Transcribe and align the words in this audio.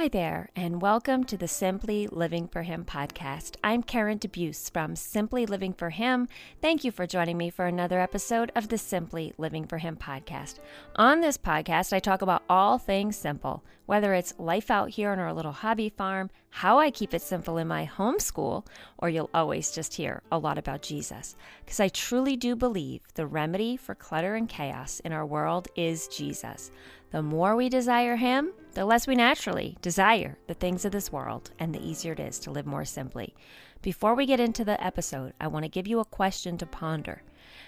Hi 0.00 0.08
there, 0.08 0.48
and 0.56 0.80
welcome 0.80 1.24
to 1.24 1.36
the 1.36 1.46
Simply 1.46 2.06
Living 2.06 2.48
for 2.48 2.62
Him 2.62 2.86
podcast. 2.86 3.56
I'm 3.62 3.82
Karen 3.82 4.18
DeBeus 4.18 4.72
from 4.72 4.96
Simply 4.96 5.44
Living 5.44 5.74
for 5.74 5.90
Him. 5.90 6.26
Thank 6.62 6.84
you 6.84 6.90
for 6.90 7.06
joining 7.06 7.36
me 7.36 7.50
for 7.50 7.66
another 7.66 8.00
episode 8.00 8.50
of 8.56 8.68
the 8.68 8.78
Simply 8.78 9.34
Living 9.36 9.66
for 9.66 9.76
Him 9.76 9.98
podcast. 9.98 10.58
On 10.96 11.20
this 11.20 11.36
podcast, 11.36 11.92
I 11.92 11.98
talk 11.98 12.22
about 12.22 12.44
all 12.48 12.78
things 12.78 13.14
simple, 13.14 13.62
whether 13.84 14.14
it's 14.14 14.32
life 14.38 14.70
out 14.70 14.88
here 14.88 15.10
on 15.10 15.18
our 15.18 15.34
little 15.34 15.52
hobby 15.52 15.90
farm, 15.90 16.30
how 16.48 16.78
I 16.78 16.90
keep 16.90 17.12
it 17.12 17.20
simple 17.20 17.58
in 17.58 17.68
my 17.68 17.84
homeschool, 17.86 18.66
or 18.96 19.10
you'll 19.10 19.28
always 19.34 19.70
just 19.70 19.92
hear 19.92 20.22
a 20.32 20.38
lot 20.38 20.56
about 20.56 20.80
Jesus. 20.80 21.36
Because 21.62 21.78
I 21.78 21.88
truly 21.88 22.36
do 22.36 22.56
believe 22.56 23.02
the 23.16 23.26
remedy 23.26 23.76
for 23.76 23.94
clutter 23.94 24.34
and 24.34 24.48
chaos 24.48 25.00
in 25.00 25.12
our 25.12 25.26
world 25.26 25.68
is 25.76 26.08
Jesus. 26.08 26.70
The 27.10 27.22
more 27.22 27.56
we 27.56 27.68
desire 27.68 28.16
Him, 28.16 28.52
the 28.74 28.84
less 28.84 29.06
we 29.06 29.16
naturally 29.16 29.76
desire 29.82 30.38
the 30.46 30.54
things 30.54 30.84
of 30.84 30.92
this 30.92 31.10
world, 31.10 31.50
and 31.58 31.74
the 31.74 31.84
easier 31.84 32.12
it 32.12 32.20
is 32.20 32.38
to 32.40 32.52
live 32.52 32.66
more 32.66 32.84
simply. 32.84 33.34
Before 33.82 34.14
we 34.14 34.26
get 34.26 34.38
into 34.38 34.64
the 34.64 34.82
episode, 34.82 35.32
I 35.40 35.48
want 35.48 35.64
to 35.64 35.68
give 35.68 35.88
you 35.88 35.98
a 35.98 36.04
question 36.04 36.56
to 36.58 36.66
ponder. 36.66 37.22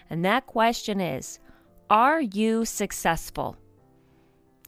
And 0.08 0.24
that 0.24 0.46
question 0.46 1.00
is 1.00 1.40
Are 1.90 2.20
you 2.20 2.64
successful? 2.64 3.56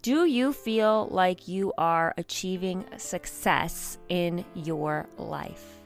Do 0.02 0.24
you 0.24 0.52
feel 0.52 1.08
like 1.10 1.48
you 1.48 1.72
are 1.78 2.12
achieving 2.18 2.84
success 2.96 3.98
in 4.08 4.44
your 4.54 5.08
life? 5.16 5.83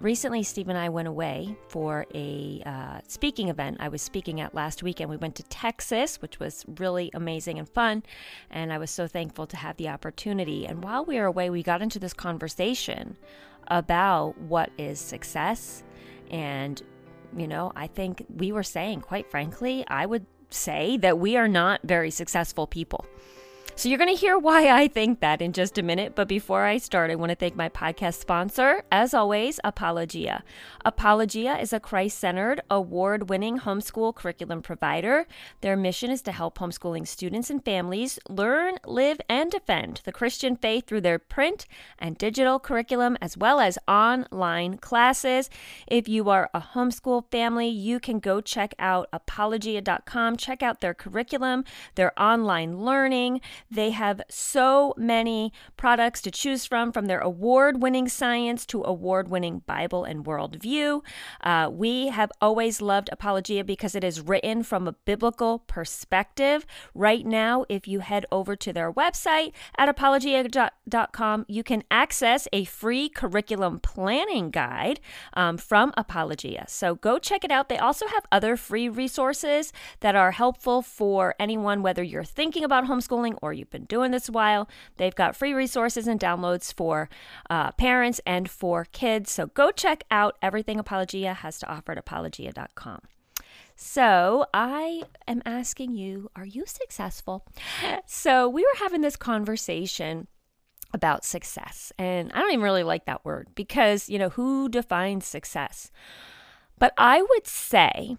Recently, 0.00 0.42
Steve 0.42 0.68
and 0.68 0.78
I 0.78 0.88
went 0.88 1.08
away 1.08 1.56
for 1.68 2.06
a 2.14 2.62
uh, 2.64 3.00
speaking 3.06 3.48
event 3.48 3.76
I 3.80 3.88
was 3.88 4.02
speaking 4.02 4.40
at 4.40 4.54
last 4.54 4.82
weekend. 4.82 5.10
We 5.10 5.16
went 5.16 5.36
to 5.36 5.42
Texas, 5.44 6.20
which 6.22 6.40
was 6.40 6.64
really 6.78 7.10
amazing 7.14 7.58
and 7.58 7.68
fun. 7.68 8.02
And 8.50 8.72
I 8.72 8.78
was 8.78 8.90
so 8.90 9.06
thankful 9.06 9.46
to 9.46 9.56
have 9.56 9.76
the 9.76 9.88
opportunity. 9.88 10.66
And 10.66 10.82
while 10.82 11.04
we 11.04 11.18
were 11.18 11.26
away, 11.26 11.50
we 11.50 11.62
got 11.62 11.82
into 11.82 11.98
this 11.98 12.12
conversation 12.12 13.16
about 13.68 14.36
what 14.38 14.70
is 14.78 14.98
success. 14.98 15.84
And, 16.30 16.82
you 17.36 17.46
know, 17.46 17.72
I 17.76 17.86
think 17.86 18.24
we 18.34 18.52
were 18.52 18.62
saying, 18.62 19.02
quite 19.02 19.30
frankly, 19.30 19.84
I 19.88 20.06
would 20.06 20.26
say 20.50 20.96
that 20.98 21.18
we 21.18 21.36
are 21.36 21.48
not 21.48 21.80
very 21.84 22.10
successful 22.10 22.66
people. 22.66 23.06
So 23.80 23.88
you're 23.88 23.96
going 23.96 24.14
to 24.14 24.20
hear 24.20 24.38
why 24.38 24.68
I 24.68 24.88
think 24.88 25.20
that 25.20 25.40
in 25.40 25.54
just 25.54 25.78
a 25.78 25.82
minute. 25.82 26.14
But 26.14 26.28
before 26.28 26.66
I 26.66 26.76
start, 26.76 27.10
I 27.10 27.14
want 27.14 27.30
to 27.30 27.34
thank 27.34 27.56
my 27.56 27.70
podcast 27.70 28.16
sponsor, 28.20 28.84
as 28.92 29.14
always, 29.14 29.58
Apologia. 29.64 30.44
Apologia 30.84 31.58
is 31.58 31.72
a 31.72 31.80
Christ 31.80 32.18
centered, 32.18 32.60
award 32.70 33.30
winning 33.30 33.60
homeschool 33.60 34.14
curriculum 34.14 34.60
provider. 34.60 35.26
Their 35.62 35.78
mission 35.78 36.10
is 36.10 36.20
to 36.22 36.32
help 36.32 36.58
homeschooling 36.58 37.08
students 37.08 37.48
and 37.48 37.64
families 37.64 38.18
learn, 38.28 38.76
live, 38.84 39.18
and 39.30 39.50
defend 39.50 40.02
the 40.04 40.12
Christian 40.12 40.56
faith 40.56 40.86
through 40.86 41.00
their 41.00 41.18
print 41.18 41.64
and 41.98 42.18
digital 42.18 42.58
curriculum, 42.58 43.16
as 43.22 43.38
well 43.38 43.60
as 43.60 43.78
online 43.88 44.76
classes. 44.76 45.48
If 45.86 46.06
you 46.06 46.28
are 46.28 46.50
a 46.52 46.60
homeschool 46.60 47.30
family, 47.30 47.68
you 47.68 47.98
can 47.98 48.18
go 48.18 48.42
check 48.42 48.74
out 48.78 49.08
apologia.com, 49.10 50.36
check 50.36 50.62
out 50.62 50.82
their 50.82 50.92
curriculum, 50.92 51.64
their 51.94 52.12
online 52.20 52.80
learning. 52.80 53.40
They 53.70 53.90
have 53.90 54.20
so 54.28 54.94
many 54.96 55.52
products 55.76 56.20
to 56.22 56.30
choose 56.32 56.66
from, 56.66 56.90
from 56.90 57.06
their 57.06 57.20
award 57.20 57.80
winning 57.80 58.08
science 58.08 58.66
to 58.66 58.82
award 58.82 59.28
winning 59.28 59.62
Bible 59.64 60.02
and 60.02 60.24
worldview. 60.24 61.02
Uh, 61.40 61.70
we 61.72 62.08
have 62.08 62.32
always 62.40 62.82
loved 62.82 63.08
Apologia 63.12 63.62
because 63.62 63.94
it 63.94 64.02
is 64.02 64.20
written 64.20 64.64
from 64.64 64.88
a 64.88 64.92
biblical 64.92 65.60
perspective. 65.60 66.66
Right 66.94 67.24
now, 67.24 67.64
if 67.68 67.86
you 67.86 68.00
head 68.00 68.26
over 68.32 68.56
to 68.56 68.72
their 68.72 68.92
website 68.92 69.52
at 69.78 69.88
apologia.com, 69.88 71.46
you 71.48 71.62
can 71.62 71.84
access 71.92 72.48
a 72.52 72.64
free 72.64 73.08
curriculum 73.08 73.78
planning 73.78 74.50
guide 74.50 74.98
um, 75.34 75.56
from 75.56 75.92
Apologia. 75.96 76.64
So 76.66 76.96
go 76.96 77.18
check 77.18 77.44
it 77.44 77.52
out. 77.52 77.68
They 77.68 77.78
also 77.78 78.08
have 78.08 78.26
other 78.32 78.56
free 78.56 78.88
resources 78.88 79.72
that 80.00 80.16
are 80.16 80.32
helpful 80.32 80.82
for 80.82 81.36
anyone, 81.38 81.82
whether 81.82 82.02
you're 82.02 82.24
thinking 82.24 82.64
about 82.64 82.86
homeschooling 82.86 83.38
or 83.40 83.59
you've 83.60 83.70
been 83.70 83.84
doing 83.84 84.10
this 84.10 84.28
a 84.28 84.32
while. 84.32 84.68
They've 84.96 85.14
got 85.14 85.36
free 85.36 85.52
resources 85.52 86.08
and 86.08 86.18
downloads 86.18 86.72
for 86.72 87.08
uh, 87.48 87.70
parents 87.72 88.20
and 88.26 88.50
for 88.50 88.86
kids. 88.86 89.30
So 89.30 89.46
go 89.46 89.70
check 89.70 90.04
out 90.10 90.36
everything 90.42 90.78
Apologia 90.78 91.34
has 91.34 91.58
to 91.60 91.70
offer 91.70 91.92
at 91.92 91.98
apologia.com. 91.98 93.02
So, 93.82 94.44
I 94.52 95.04
am 95.26 95.40
asking 95.46 95.94
you, 95.94 96.30
are 96.36 96.44
you 96.44 96.64
successful? 96.66 97.46
So, 98.04 98.46
we 98.46 98.60
were 98.62 98.78
having 98.78 99.00
this 99.00 99.16
conversation 99.16 100.26
about 100.92 101.24
success. 101.24 101.92
And 101.98 102.30
I 102.32 102.40
don't 102.40 102.52
even 102.52 102.62
really 102.62 102.82
like 102.82 103.06
that 103.06 103.24
word 103.24 103.48
because, 103.54 104.08
you 104.08 104.18
know, 104.18 104.28
who 104.30 104.68
defines 104.68 105.24
success? 105.24 105.90
But 106.78 106.92
I 106.98 107.22
would 107.22 107.46
say 107.46 108.16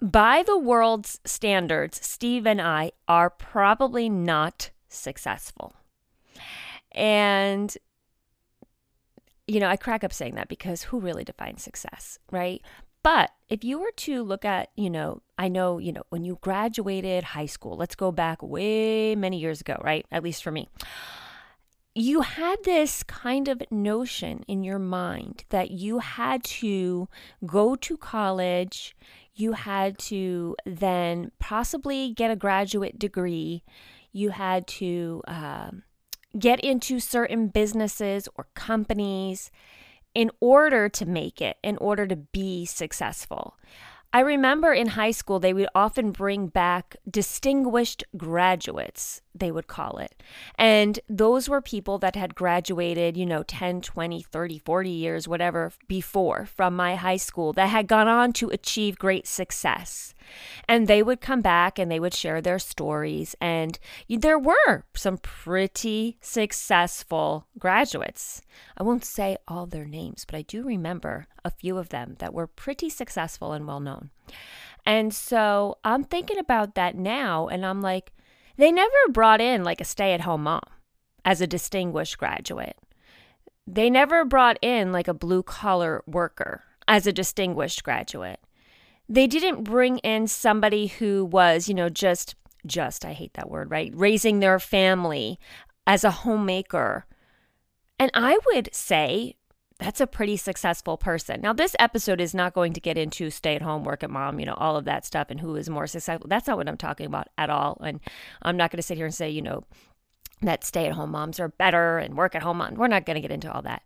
by 0.00 0.42
the 0.42 0.58
world's 0.58 1.20
standards, 1.24 2.00
Steve 2.06 2.46
and 2.46 2.60
I 2.60 2.92
are 3.06 3.30
probably 3.30 4.08
not 4.08 4.70
successful. 4.88 5.74
And, 6.92 7.76
you 9.46 9.60
know, 9.60 9.68
I 9.68 9.76
crack 9.76 10.02
up 10.02 10.12
saying 10.12 10.34
that 10.34 10.48
because 10.48 10.84
who 10.84 11.00
really 11.00 11.24
defines 11.24 11.62
success, 11.62 12.18
right? 12.30 12.62
But 13.02 13.30
if 13.48 13.64
you 13.64 13.78
were 13.78 13.92
to 13.96 14.22
look 14.22 14.44
at, 14.44 14.70
you 14.76 14.90
know, 14.90 15.22
I 15.38 15.48
know, 15.48 15.78
you 15.78 15.92
know, 15.92 16.02
when 16.10 16.24
you 16.24 16.38
graduated 16.40 17.24
high 17.24 17.46
school, 17.46 17.76
let's 17.76 17.94
go 17.94 18.12
back 18.12 18.42
way 18.42 19.14
many 19.14 19.38
years 19.38 19.60
ago, 19.60 19.80
right? 19.82 20.04
At 20.10 20.22
least 20.22 20.42
for 20.42 20.50
me. 20.50 20.68
You 21.94 22.20
had 22.20 22.62
this 22.64 23.02
kind 23.02 23.48
of 23.48 23.62
notion 23.70 24.44
in 24.46 24.62
your 24.62 24.78
mind 24.78 25.44
that 25.48 25.70
you 25.70 25.98
had 25.98 26.44
to 26.44 27.08
go 27.44 27.74
to 27.76 27.96
college, 27.96 28.94
you 29.34 29.52
had 29.52 29.98
to 29.98 30.56
then 30.66 31.30
possibly 31.38 32.12
get 32.12 32.30
a 32.30 32.36
graduate 32.36 32.98
degree, 32.98 33.62
you 34.12 34.30
had 34.30 34.66
to 34.66 35.22
um, 35.26 35.82
get 36.38 36.60
into 36.60 37.00
certain 37.00 37.48
businesses 37.48 38.28
or 38.36 38.46
companies 38.54 39.50
in 40.14 40.30
order 40.40 40.88
to 40.88 41.06
make 41.06 41.40
it, 41.40 41.56
in 41.62 41.76
order 41.78 42.06
to 42.06 42.16
be 42.16 42.64
successful. 42.66 43.56
I 44.12 44.20
remember 44.20 44.72
in 44.72 44.88
high 44.88 45.12
school, 45.12 45.38
they 45.38 45.54
would 45.54 45.68
often 45.72 46.10
bring 46.10 46.48
back 46.48 46.96
distinguished 47.08 48.02
graduates, 48.16 49.22
they 49.34 49.50
would 49.50 49.66
call 49.66 49.98
it. 49.98 50.22
And 50.56 50.98
those 51.08 51.48
were 51.48 51.60
people 51.60 51.98
that 51.98 52.16
had 52.16 52.34
graduated, 52.34 53.16
you 53.16 53.26
know, 53.26 53.42
10, 53.42 53.80
20, 53.80 54.22
30, 54.22 54.58
40 54.58 54.90
years, 54.90 55.28
whatever, 55.28 55.72
before 55.88 56.46
from 56.46 56.74
my 56.74 56.96
high 56.96 57.16
school 57.16 57.52
that 57.54 57.68
had 57.68 57.86
gone 57.86 58.08
on 58.08 58.32
to 58.34 58.50
achieve 58.50 58.98
great 58.98 59.26
success. 59.26 60.14
And 60.68 60.86
they 60.86 61.02
would 61.02 61.20
come 61.20 61.40
back 61.40 61.78
and 61.78 61.90
they 61.90 62.00
would 62.00 62.14
share 62.14 62.40
their 62.40 62.58
stories. 62.58 63.34
And 63.40 63.78
there 64.08 64.38
were 64.38 64.84
some 64.94 65.18
pretty 65.18 66.18
successful 66.20 67.46
graduates. 67.58 68.42
I 68.76 68.82
won't 68.82 69.04
say 69.04 69.36
all 69.48 69.66
their 69.66 69.86
names, 69.86 70.24
but 70.24 70.36
I 70.36 70.42
do 70.42 70.62
remember 70.62 71.26
a 71.44 71.50
few 71.50 71.78
of 71.78 71.88
them 71.88 72.16
that 72.18 72.34
were 72.34 72.46
pretty 72.46 72.90
successful 72.90 73.52
and 73.52 73.66
well 73.66 73.80
known. 73.80 74.10
And 74.86 75.12
so 75.12 75.78
I'm 75.84 76.04
thinking 76.04 76.38
about 76.38 76.74
that 76.74 76.94
now, 76.94 77.48
and 77.48 77.66
I'm 77.66 77.82
like, 77.82 78.12
they 78.60 78.72
never 78.72 79.08
brought 79.10 79.40
in 79.40 79.64
like 79.64 79.80
a 79.80 79.84
stay 79.84 80.12
at 80.12 80.22
home 80.22 80.44
mom 80.44 80.62
as 81.24 81.40
a 81.40 81.46
distinguished 81.46 82.18
graduate. 82.18 82.76
They 83.66 83.90
never 83.90 84.24
brought 84.24 84.58
in 84.62 84.92
like 84.92 85.08
a 85.08 85.14
blue 85.14 85.42
collar 85.42 86.02
worker 86.06 86.64
as 86.88 87.06
a 87.06 87.12
distinguished 87.12 87.84
graduate 87.84 88.40
they 89.10 89.26
didn't 89.26 89.64
bring 89.64 89.98
in 89.98 90.28
somebody 90.28 90.86
who 90.86 91.24
was, 91.24 91.68
you 91.68 91.74
know, 91.74 91.88
just 91.88 92.36
just 92.64 93.04
I 93.04 93.12
hate 93.12 93.34
that 93.34 93.50
word, 93.50 93.70
right? 93.70 93.90
Raising 93.94 94.38
their 94.38 94.60
family 94.60 95.38
as 95.86 96.04
a 96.04 96.10
homemaker. 96.10 97.06
And 97.98 98.10
I 98.14 98.38
would 98.46 98.72
say 98.72 99.34
that's 99.80 100.00
a 100.00 100.06
pretty 100.06 100.36
successful 100.36 100.98
person. 100.98 101.40
Now, 101.40 101.54
this 101.54 101.74
episode 101.78 102.20
is 102.20 102.34
not 102.34 102.52
going 102.52 102.74
to 102.74 102.80
get 102.80 102.98
into 102.98 103.30
stay 103.30 103.56
at 103.56 103.62
home, 103.62 103.82
work 103.82 104.04
at 104.04 104.10
mom, 104.10 104.38
you 104.38 104.46
know, 104.46 104.54
all 104.54 104.76
of 104.76 104.84
that 104.84 105.06
stuff 105.06 105.28
and 105.30 105.40
who 105.40 105.56
is 105.56 105.70
more 105.70 105.86
successful. 105.86 106.28
That's 106.28 106.46
not 106.46 106.58
what 106.58 106.68
I'm 106.68 106.76
talking 106.76 107.06
about 107.06 107.28
at 107.38 107.48
all. 107.48 107.80
And 107.82 108.00
I'm 108.42 108.58
not 108.58 108.70
going 108.70 108.78
to 108.78 108.82
sit 108.82 108.98
here 108.98 109.06
and 109.06 109.14
say, 109.14 109.30
you 109.30 109.42
know, 109.42 109.64
that 110.42 110.64
stay 110.64 110.86
at 110.86 110.92
home 110.92 111.10
moms 111.10 111.40
are 111.40 111.48
better 111.48 111.98
and 111.98 112.16
work 112.16 112.34
at 112.34 112.42
home 112.42 112.58
mom. 112.58 112.74
We're 112.74 112.88
not 112.88 113.06
going 113.06 113.16
to 113.16 113.20
get 113.20 113.30
into 113.30 113.52
all 113.52 113.62
that. 113.62 113.82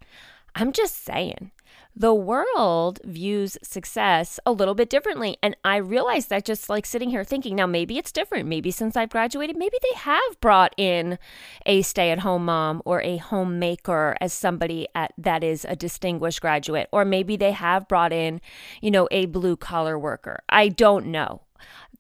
I'm 0.57 0.73
just 0.73 1.05
saying 1.05 1.53
the 1.97 2.15
world 2.15 2.99
views 3.05 3.57
success 3.63 4.41
a 4.45 4.53
little 4.53 4.75
bit 4.75 4.91
differently. 4.91 5.37
And 5.43 5.57
I 5.65 5.77
realized 5.77 6.29
that 6.31 6.45
just 6.45 6.69
like 6.69 6.87
sitting 6.87 7.11
here 7.11 7.25
thinking, 7.25 7.55
now 7.57 7.67
maybe 7.67 7.99
it's 7.99 8.11
different. 8.11 8.49
Maybe 8.49 8.71
since 8.71 8.97
I've 8.97 9.11
graduated, 9.11 9.57
maybe 9.57 9.77
they 9.81 9.99
have 9.99 10.41
brought 10.41 10.75
in 10.77 11.19
a 11.67 11.83
stay 11.83 12.11
at 12.11 12.21
home 12.21 12.47
mom 12.47 12.83
or 12.85 13.01
a 13.03 13.19
homemaker 13.19 14.17
as 14.21 14.33
somebody 14.33 14.89
at, 14.95 15.13
that 15.19 15.45
is 15.45 15.65
a 15.65 15.77
distinguished 15.77 16.41
graduate. 16.41 16.89
Or 16.91 17.05
maybe 17.05 17.37
they 17.37 17.53
have 17.53 17.87
brought 17.87 18.13
in, 18.13 18.41
you 18.81 18.91
know, 18.91 19.07
a 19.11 19.27
blue 19.27 19.57
collar 19.57 19.99
worker. 19.99 20.43
I 20.49 20.69
don't 20.69 21.07
know. 21.07 21.43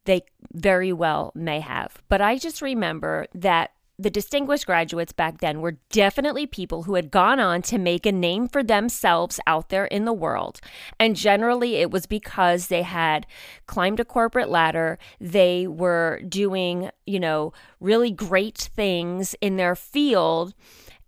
They 0.07 0.23
very 0.53 0.93
well 0.93 1.33
may 1.35 1.61
have. 1.61 2.03
But 2.09 2.21
I 2.21 2.37
just 2.37 2.61
remember 2.61 3.27
that 3.35 3.71
the 3.99 4.11
distinguished 4.11 4.67
graduates 4.67 5.13
back 5.13 5.39
then 5.39 5.61
were 5.61 5.79
definitely 5.91 6.47
people 6.47 6.83
who 6.83 6.95
had 6.95 7.11
gone 7.11 7.39
on 7.39 7.63
to 7.63 7.79
make 7.79 8.05
a 8.05 8.13
name 8.13 8.49
for 8.49 8.63
themselves 8.63 9.39
out 9.47 9.69
there 9.69 9.85
in 9.85 10.05
the 10.05 10.13
world. 10.13 10.61
And 10.99 11.15
generally, 11.15 11.77
it 11.77 11.91
was 11.91 12.07
because 12.07 12.67
they 12.67 12.83
had 12.83 13.27
climbed 13.67 14.01
a 14.01 14.05
corporate 14.05 14.49
ladder, 14.49 14.99
they 15.21 15.67
were 15.67 16.21
doing, 16.29 16.91
you 17.07 17.21
know, 17.21 17.53
really 17.79 18.11
great 18.11 18.59
things 18.59 19.37
in 19.41 19.57
their 19.57 19.77
field, 19.77 20.55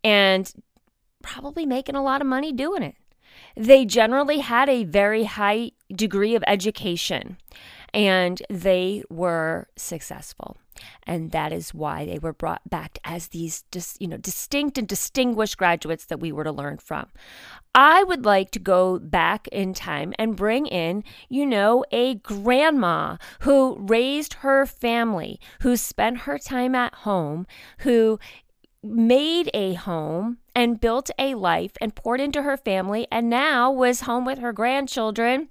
and 0.05 0.53
probably 1.23 1.67
making 1.67 1.97
a 1.97 2.03
lot 2.03 2.21
of 2.21 2.27
money 2.27 2.53
doing 2.53 2.83
it. 2.83 2.95
They 3.57 3.85
generally 3.85 4.39
had 4.39 4.69
a 4.69 4.85
very 4.85 5.25
high 5.25 5.73
degree 5.95 6.35
of 6.35 6.45
education 6.47 7.37
and 7.93 8.43
they 8.51 9.03
were 9.09 9.69
successful 9.77 10.57
and 11.05 11.31
that 11.33 11.53
is 11.53 11.75
why 11.75 12.05
they 12.05 12.19
were 12.19 12.33
brought 12.33 12.69
back 12.69 12.99
as 13.05 13.29
these 13.29 13.63
dis, 13.71 13.97
you 14.01 14.09
know 14.09 14.17
distinct 14.17 14.79
and 14.79 14.89
distinguished 14.89 15.57
graduates 15.57 16.07
that 16.07 16.21
we 16.21 16.33
were 16.33 16.45
to 16.45 16.53
learn 16.53 16.79
from. 16.79 17.09
I 17.75 18.03
would 18.05 18.25
like 18.25 18.51
to 18.53 18.59
go 18.59 18.99
back 18.99 19.49
in 19.49 19.75
time 19.75 20.15
and 20.19 20.37
bring 20.37 20.67
in 20.67 21.05
you 21.29 21.47
know 21.47 21.85
a 21.91 22.15
grandma 22.17 23.17
who 23.41 23.77
raised 23.79 24.35
her 24.35 24.67
family 24.67 25.41
who 25.61 25.77
spent 25.77 26.19
her 26.19 26.39
time 26.39 26.75
at 26.75 26.95
home 26.95 27.47
who 27.79 28.19
made 28.83 29.51
a 29.53 29.75
home 29.75 30.39
and 30.55 30.81
built 30.81 31.11
a 31.19 31.35
life 31.35 31.73
and 31.81 31.95
poured 31.95 32.21
into 32.21 32.43
her 32.43 32.57
family 32.57 33.07
and 33.11 33.29
now 33.29 33.71
was 33.71 34.03
home 34.03 34.25
with 34.25 34.39
her 34.39 34.53
grandchildren 34.53 35.49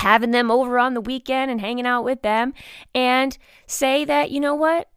having 0.00 0.30
them 0.30 0.50
over 0.50 0.78
on 0.78 0.94
the 0.94 1.00
weekend 1.00 1.50
and 1.50 1.60
hanging 1.60 1.86
out 1.86 2.04
with 2.04 2.22
them 2.22 2.52
and 2.94 3.36
say 3.66 4.04
that, 4.04 4.30
you 4.30 4.40
know 4.40 4.54
what? 4.54 4.88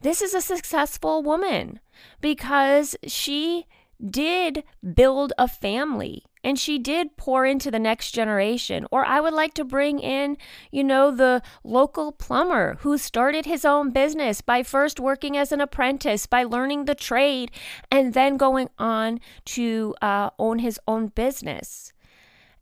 This 0.00 0.22
is 0.22 0.34
a 0.34 0.40
successful 0.40 1.22
woman 1.22 1.80
because 2.20 2.96
she 3.06 3.66
did 4.10 4.64
build 4.94 5.32
a 5.38 5.48
family 5.48 6.24
and 6.44 6.58
she 6.58 6.78
did 6.78 7.16
pour 7.16 7.46
into 7.46 7.70
the 7.70 7.78
next 7.78 8.12
generation. 8.12 8.86
Or 8.90 9.04
I 9.04 9.18
would 9.18 9.32
like 9.32 9.54
to 9.54 9.64
bring 9.64 9.98
in, 9.98 10.36
you 10.70 10.84
know, 10.84 11.10
the 11.10 11.42
local 11.64 12.12
plumber 12.12 12.76
who 12.80 12.98
started 12.98 13.46
his 13.46 13.64
own 13.64 13.90
business 13.90 14.42
by 14.42 14.62
first 14.62 15.00
working 15.00 15.36
as 15.36 15.52
an 15.52 15.60
apprentice, 15.62 16.26
by 16.26 16.44
learning 16.44 16.84
the 16.84 16.94
trade, 16.94 17.50
and 17.90 18.12
then 18.12 18.36
going 18.36 18.68
on 18.78 19.20
to 19.46 19.94
uh, 20.02 20.30
own 20.38 20.58
his 20.58 20.78
own 20.86 21.08
business. 21.08 21.92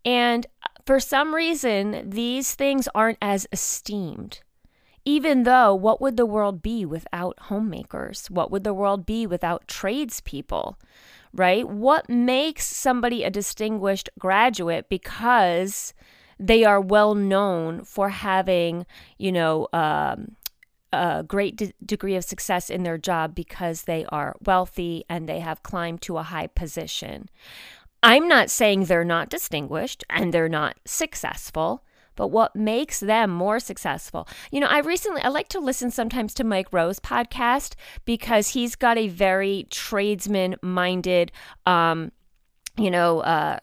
And 0.04 0.46
for 0.84 1.00
some 1.00 1.34
reason, 1.34 2.10
these 2.10 2.54
things 2.54 2.88
aren't 2.94 3.18
as 3.22 3.46
esteemed. 3.52 4.40
Even 5.04 5.42
though, 5.42 5.74
what 5.74 6.00
would 6.00 6.16
the 6.16 6.26
world 6.26 6.62
be 6.62 6.84
without 6.84 7.36
homemakers? 7.42 8.28
What 8.30 8.50
would 8.50 8.62
the 8.62 8.74
world 8.74 9.04
be 9.04 9.26
without 9.26 9.66
tradespeople? 9.66 10.78
Right? 11.34 11.68
What 11.68 12.08
makes 12.08 12.66
somebody 12.66 13.24
a 13.24 13.30
distinguished 13.30 14.10
graduate 14.18 14.88
because 14.88 15.92
they 16.38 16.64
are 16.64 16.80
well 16.80 17.14
known 17.14 17.84
for 17.84 18.10
having, 18.10 18.86
you 19.18 19.32
know, 19.32 19.68
um, 19.72 20.36
a 20.92 21.24
great 21.26 21.56
de- 21.56 21.72
degree 21.84 22.16
of 22.16 22.24
success 22.24 22.68
in 22.68 22.82
their 22.82 22.98
job 22.98 23.34
because 23.34 23.82
they 23.82 24.04
are 24.06 24.36
wealthy 24.44 25.04
and 25.08 25.28
they 25.28 25.40
have 25.40 25.62
climbed 25.62 26.02
to 26.02 26.18
a 26.18 26.22
high 26.22 26.46
position. 26.46 27.28
I'm 28.02 28.26
not 28.28 28.50
saying 28.50 28.84
they're 28.84 29.04
not 29.04 29.28
distinguished 29.28 30.04
and 30.10 30.32
they're 30.32 30.48
not 30.48 30.76
successful, 30.84 31.84
but 32.16 32.28
what 32.28 32.56
makes 32.56 33.00
them 33.00 33.30
more 33.30 33.60
successful? 33.60 34.28
You 34.50 34.60
know, 34.60 34.66
I 34.66 34.80
recently 34.80 35.22
I 35.22 35.28
like 35.28 35.48
to 35.48 35.60
listen 35.60 35.90
sometimes 35.90 36.34
to 36.34 36.44
Mike 36.44 36.72
Rowe's 36.72 37.00
podcast 37.00 37.74
because 38.04 38.48
he's 38.48 38.76
got 38.76 38.98
a 38.98 39.08
very 39.08 39.66
tradesman 39.70 40.56
minded 40.62 41.32
um 41.66 42.12
you 42.78 42.90
know, 42.90 43.20
uh, 43.20 43.58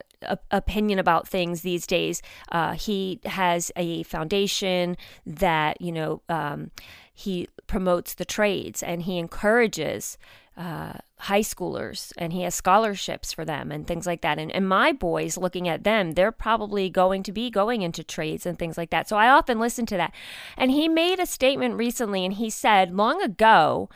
opinion 0.52 1.00
about 1.00 1.28
things 1.28 1.62
these 1.62 1.88
days. 1.88 2.22
Uh, 2.52 2.74
he 2.74 3.20
has 3.26 3.72
a 3.76 4.04
foundation 4.04 4.98
that, 5.26 5.82
you 5.82 5.92
know, 5.92 6.22
um, 6.30 6.72
he 7.14 7.48
promotes 7.68 8.14
the 8.14 8.26
trades 8.26 8.84
and 8.84 9.04
he 9.04 9.18
encourages 9.18 10.18
uh, 10.60 10.92
high 11.20 11.40
schoolers 11.40 12.12
and 12.18 12.34
he 12.34 12.42
has 12.42 12.54
scholarships 12.54 13.32
for 13.32 13.46
them 13.46 13.72
and 13.72 13.88
things 13.88 14.06
like 14.06 14.22
that. 14.22 14.38
And, 14.38 14.52
and 14.52 14.68
my 14.68 14.92
boys, 14.92 15.38
looking 15.38 15.70
at 15.70 15.86
them, 15.86 16.12
they're 16.12 16.34
probably 16.34 16.90
going 16.90 17.24
to 17.24 17.32
be 17.32 17.50
going 17.50 17.82
into 17.82 18.04
trades 18.04 18.46
and 18.46 18.60
things 18.60 18.78
like 18.78 18.90
that. 18.90 19.08
So 19.08 19.16
I 19.16 19.30
often 19.30 19.58
listen 19.58 19.86
to 19.88 19.98
that. 19.98 20.14
And 20.58 20.70
he 20.70 20.90
made 20.90 21.20
a 21.20 21.26
statement 21.26 21.76
recently 21.76 22.26
and 22.26 22.34
he 22.34 22.50
said, 22.50 22.94
long 22.94 23.22
ago, 23.22 23.90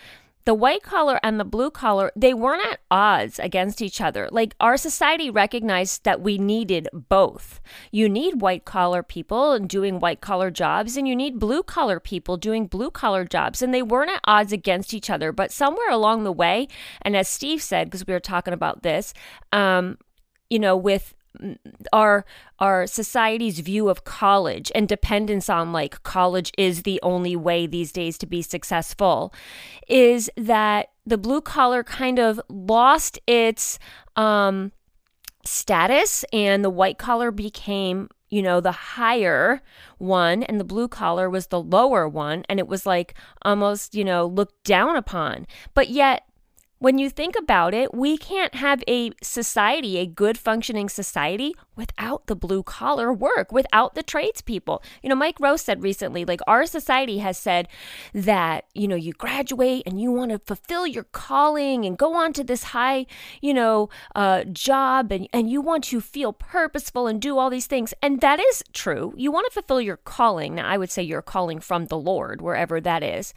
the 0.46 0.54
white 0.54 0.84
collar 0.84 1.20
and 1.24 1.40
the 1.40 1.46
blue 1.46 1.72
collar, 1.72 2.12
they 2.16 2.34
weren't 2.34 2.66
at 2.66 2.80
odds 2.92 3.40
against 3.40 3.82
each 3.82 4.02
other. 4.02 4.28
Like 4.32 4.56
our 4.60 4.78
society 4.78 5.30
recognized 5.30 6.04
that 6.04 6.22
we 6.22 6.38
needed 6.38 6.90
both. 6.94 7.62
You 7.92 8.10
need 8.10 8.42
white 8.42 8.66
collar 8.66 9.04
people 9.04 9.58
doing 9.60 10.00
white 10.00 10.22
collar 10.22 10.52
jobs, 10.52 10.98
and 10.98 11.08
you 11.08 11.16
need 11.16 11.40
blue 11.40 11.64
collar 11.64 12.00
people 12.00 12.38
doing 12.38 12.68
blue 12.68 12.92
collar 12.92 13.26
jobs. 13.26 13.62
And 13.62 13.74
they 13.74 13.82
weren't 13.82 14.12
at 14.12 14.22
odds 14.26 14.52
against 14.52 14.94
each 14.94 15.10
other. 15.10 15.32
But 15.32 15.52
somewhere 15.52 15.90
along 15.90 16.24
the 16.24 16.32
way, 16.32 16.68
and 17.02 17.16
as 17.16 17.28
Steve 17.28 17.62
said, 17.62 17.88
because 17.88 18.06
we 18.06 18.14
were 18.14 18.20
talking 18.20 18.54
about 18.54 18.84
this, 18.84 19.14
um, 19.52 19.98
you 20.50 20.60
know, 20.60 20.76
with 20.76 21.16
our 21.92 22.26
our 22.60 22.86
society's 22.88 23.60
view 23.60 23.90
of 23.90 24.04
college 24.04 24.72
and 24.76 24.88
dependence 24.88 25.50
on 25.50 25.72
like 25.72 26.02
college 26.04 26.52
is 26.58 26.84
the 26.84 27.00
only 27.02 27.36
way 27.36 27.66
these 27.66 27.92
days 27.92 28.18
to 28.18 28.26
be 28.26 28.42
successful 28.42 29.34
is 29.88 30.30
that 30.38 30.90
the 31.06 31.18
blue 31.18 31.42
collar 31.42 31.84
kind 31.84 32.20
of 32.20 32.40
lost 32.50 33.20
its 33.28 33.80
um, 34.16 34.72
status 35.44 36.24
and 36.32 36.64
the 36.64 36.70
white 36.70 36.98
collar 36.98 37.32
became 37.32 38.10
you 38.30 38.42
know 38.42 38.62
the 38.62 38.72
higher 38.72 39.62
one 39.98 40.44
and 40.44 40.60
the 40.60 40.64
blue 40.64 40.88
collar 40.88 41.30
was 41.30 41.48
the 41.48 41.62
lower 41.62 42.08
one 42.08 42.44
and 42.48 42.60
it 42.60 42.68
was 42.68 42.86
like 42.86 43.14
almost 43.44 43.94
you 43.94 44.04
know 44.04 44.26
looked 44.26 44.64
down 44.64 44.96
upon. 44.96 45.46
But 45.74 45.90
yet 45.90 46.24
when 46.80 46.98
you 46.98 47.10
think 47.10 47.36
about 47.38 47.74
it, 47.74 47.94
we 47.94 48.18
can't 48.18 48.56
have 48.56 48.84
a 48.88 49.12
society, 49.22 49.98
a 49.98 50.06
good 50.06 50.38
functioning 50.38 50.90
society, 50.90 51.54
without 51.76 52.28
the 52.28 52.36
blue 52.36 52.62
collar 52.62 53.12
work, 53.12 53.52
without 53.52 53.96
the 53.96 54.04
tradespeople. 54.04 54.84
You 55.02 55.10
know, 55.10 55.16
Mike 55.16 55.40
Rowe 55.40 55.56
said 55.56 55.82
recently, 55.82 56.26
like 56.26 56.42
our 56.46 56.66
society 56.66 57.20
has 57.20 57.38
said 57.38 57.68
that, 58.14 58.66
you 58.74 58.88
know, 58.88 58.96
you 58.96 59.14
graduate 59.14 59.84
and 59.86 60.00
you 60.00 60.12
want 60.12 60.32
to 60.32 60.40
fulfill 60.40 60.86
your 60.86 61.06
calling 61.06 61.86
and 61.86 61.98
go 61.98 62.16
on 62.16 62.34
to 62.34 62.44
this 62.44 62.64
high, 62.64 63.06
you 63.42 63.54
know, 63.54 63.90
uh, 64.14 64.44
job 64.46 65.12
and, 65.12 65.28
and 65.34 65.50
you 65.50 65.62
want 65.62 65.86
to 65.86 66.02
feel 66.02 66.34
purposeful 66.34 67.08
and 67.08 67.22
do 67.22 67.38
all 67.38 67.50
these 67.50 67.68
things. 67.68 67.94
And 68.02 68.22
that 68.22 68.40
is 68.40 68.64
true. 68.74 69.14
You 69.18 69.32
want 69.32 69.48
to 69.48 69.54
fulfill 69.54 69.82
your 69.82 69.98
calling. 69.98 70.56
Now, 70.56 70.68
I 70.68 70.78
would 70.78 70.92
say 70.92 71.02
your 71.02 71.22
calling 71.22 71.60
from 71.60 71.86
the 71.88 71.98
Lord, 71.98 72.42
wherever 72.42 72.80
that 72.82 73.04
is. 73.04 73.34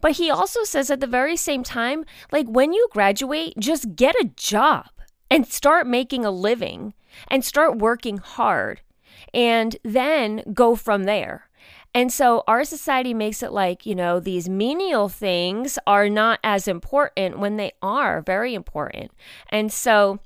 But 0.00 0.12
he 0.12 0.30
also 0.30 0.64
says 0.64 0.90
at 0.90 1.00
the 1.00 1.06
very 1.06 1.36
same 1.36 1.62
time, 1.62 2.04
like 2.32 2.46
when 2.46 2.72
you 2.72 2.79
graduate, 2.90 3.54
just 3.58 3.96
get 3.96 4.14
a 4.16 4.30
job 4.36 4.88
and 5.30 5.46
start 5.46 5.86
making 5.86 6.24
a 6.24 6.30
living 6.30 6.94
and 7.28 7.44
start 7.44 7.78
working 7.78 8.18
hard 8.18 8.80
and 9.32 9.76
then 9.84 10.42
go 10.52 10.74
from 10.74 11.04
there. 11.04 11.48
And 11.92 12.12
so 12.12 12.44
our 12.46 12.64
society 12.64 13.14
makes 13.14 13.42
it 13.42 13.52
like, 13.52 13.84
you 13.84 13.94
know, 13.94 14.20
these 14.20 14.48
menial 14.48 15.08
things 15.08 15.78
are 15.86 16.08
not 16.08 16.38
as 16.44 16.68
important 16.68 17.38
when 17.38 17.56
they 17.56 17.72
are 17.82 18.22
very 18.22 18.54
important. 18.54 19.10
And 19.48 19.72
so 19.72 20.20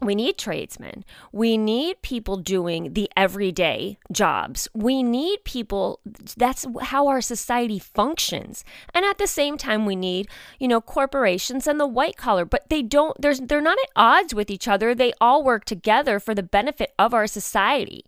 we 0.00 0.14
need 0.14 0.36
tradesmen. 0.36 1.04
We 1.30 1.56
need 1.56 2.02
people 2.02 2.36
doing 2.36 2.94
the 2.94 3.10
everyday 3.16 3.98
jobs. 4.10 4.68
We 4.74 5.02
need 5.02 5.44
people, 5.44 6.00
that's 6.36 6.66
how 6.82 7.06
our 7.06 7.20
society 7.20 7.78
functions. 7.78 8.64
And 8.94 9.04
at 9.04 9.18
the 9.18 9.26
same 9.26 9.56
time, 9.56 9.86
we 9.86 9.94
need, 9.94 10.28
you 10.58 10.66
know, 10.66 10.80
corporations 10.80 11.66
and 11.66 11.78
the 11.78 11.86
white 11.86 12.16
collar, 12.16 12.44
but 12.44 12.68
they 12.68 12.82
don't, 12.82 13.20
there's, 13.20 13.40
they're 13.40 13.60
not 13.60 13.78
at 13.78 13.90
odds 13.94 14.34
with 14.34 14.50
each 14.50 14.66
other. 14.66 14.94
They 14.94 15.12
all 15.20 15.44
work 15.44 15.64
together 15.64 16.18
for 16.18 16.34
the 16.34 16.42
benefit 16.42 16.92
of 16.98 17.14
our 17.14 17.26
society. 17.26 18.04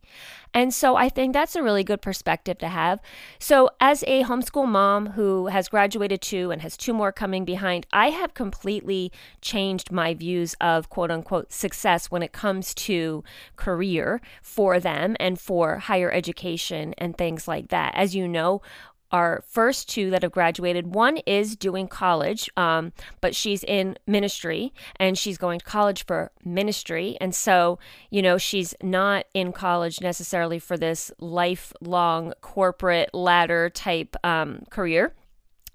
And 0.55 0.73
so 0.73 0.95
I 0.95 1.09
think 1.09 1.33
that's 1.33 1.57
a 1.57 1.63
really 1.63 1.83
good 1.83 2.01
perspective 2.01 2.59
to 2.59 2.69
have. 2.69 3.01
So, 3.41 3.71
as 3.81 4.05
a 4.07 4.23
homeschool 4.23 4.69
mom 4.69 5.09
who 5.11 5.49
has 5.49 5.69
graduated 5.69 6.23
two 6.23 6.53
and 6.53 6.63
has 6.63 6.77
two 6.77 6.95
more 6.95 7.11
coming 7.11 7.45
behind, 7.45 7.87
I 7.93 8.11
have 8.11 8.35
completely 8.35 9.11
changed 9.41 9.91
my 9.91 10.15
views 10.15 10.55
of 10.61 10.89
quote 10.89 11.11
unquote 11.11 11.53
success 11.53 12.11
when 12.11 12.23
it 12.23 12.33
comes 12.33 12.73
to 12.75 13.25
career 13.57 14.21
for 14.43 14.79
them 14.79 15.17
and 15.19 15.41
for 15.41 15.79
higher 15.79 16.13
education 16.13 16.95
and 16.99 17.19
things 17.19 17.49
like 17.49 17.69
that. 17.69 17.93
As 17.97 18.15
you 18.15 18.29
know, 18.29 18.63
our 19.15 19.45
first 19.47 19.89
two 19.89 20.11
that 20.11 20.25
have 20.25 20.33
graduated. 20.33 20.93
One 20.93 21.19
is 21.19 21.55
doing 21.55 21.87
college, 21.87 22.51
um, 22.57 22.93
but 23.21 23.33
she's 23.37 23.63
in 23.63 23.97
ministry 24.09 24.75
and 24.97 25.17
she's 25.17 25.39
going 25.39 25.61
to 25.61 25.65
college 25.65 26.05
for 26.05 26.33
ministry. 26.45 27.17
And 27.21 27.33
so, 27.33 27.79
you 28.11 28.23
know, 28.23 28.39
she's 28.39 28.75
not 28.83 29.27
in 29.33 29.53
college 29.53 30.01
necessarily 30.01 30.59
for 30.59 30.77
this 30.77 31.13
lifelong 31.21 32.33
corporate 32.41 33.15
ladder 33.15 33.71
type 33.71 34.17
um, 34.25 34.65
career. 34.71 35.15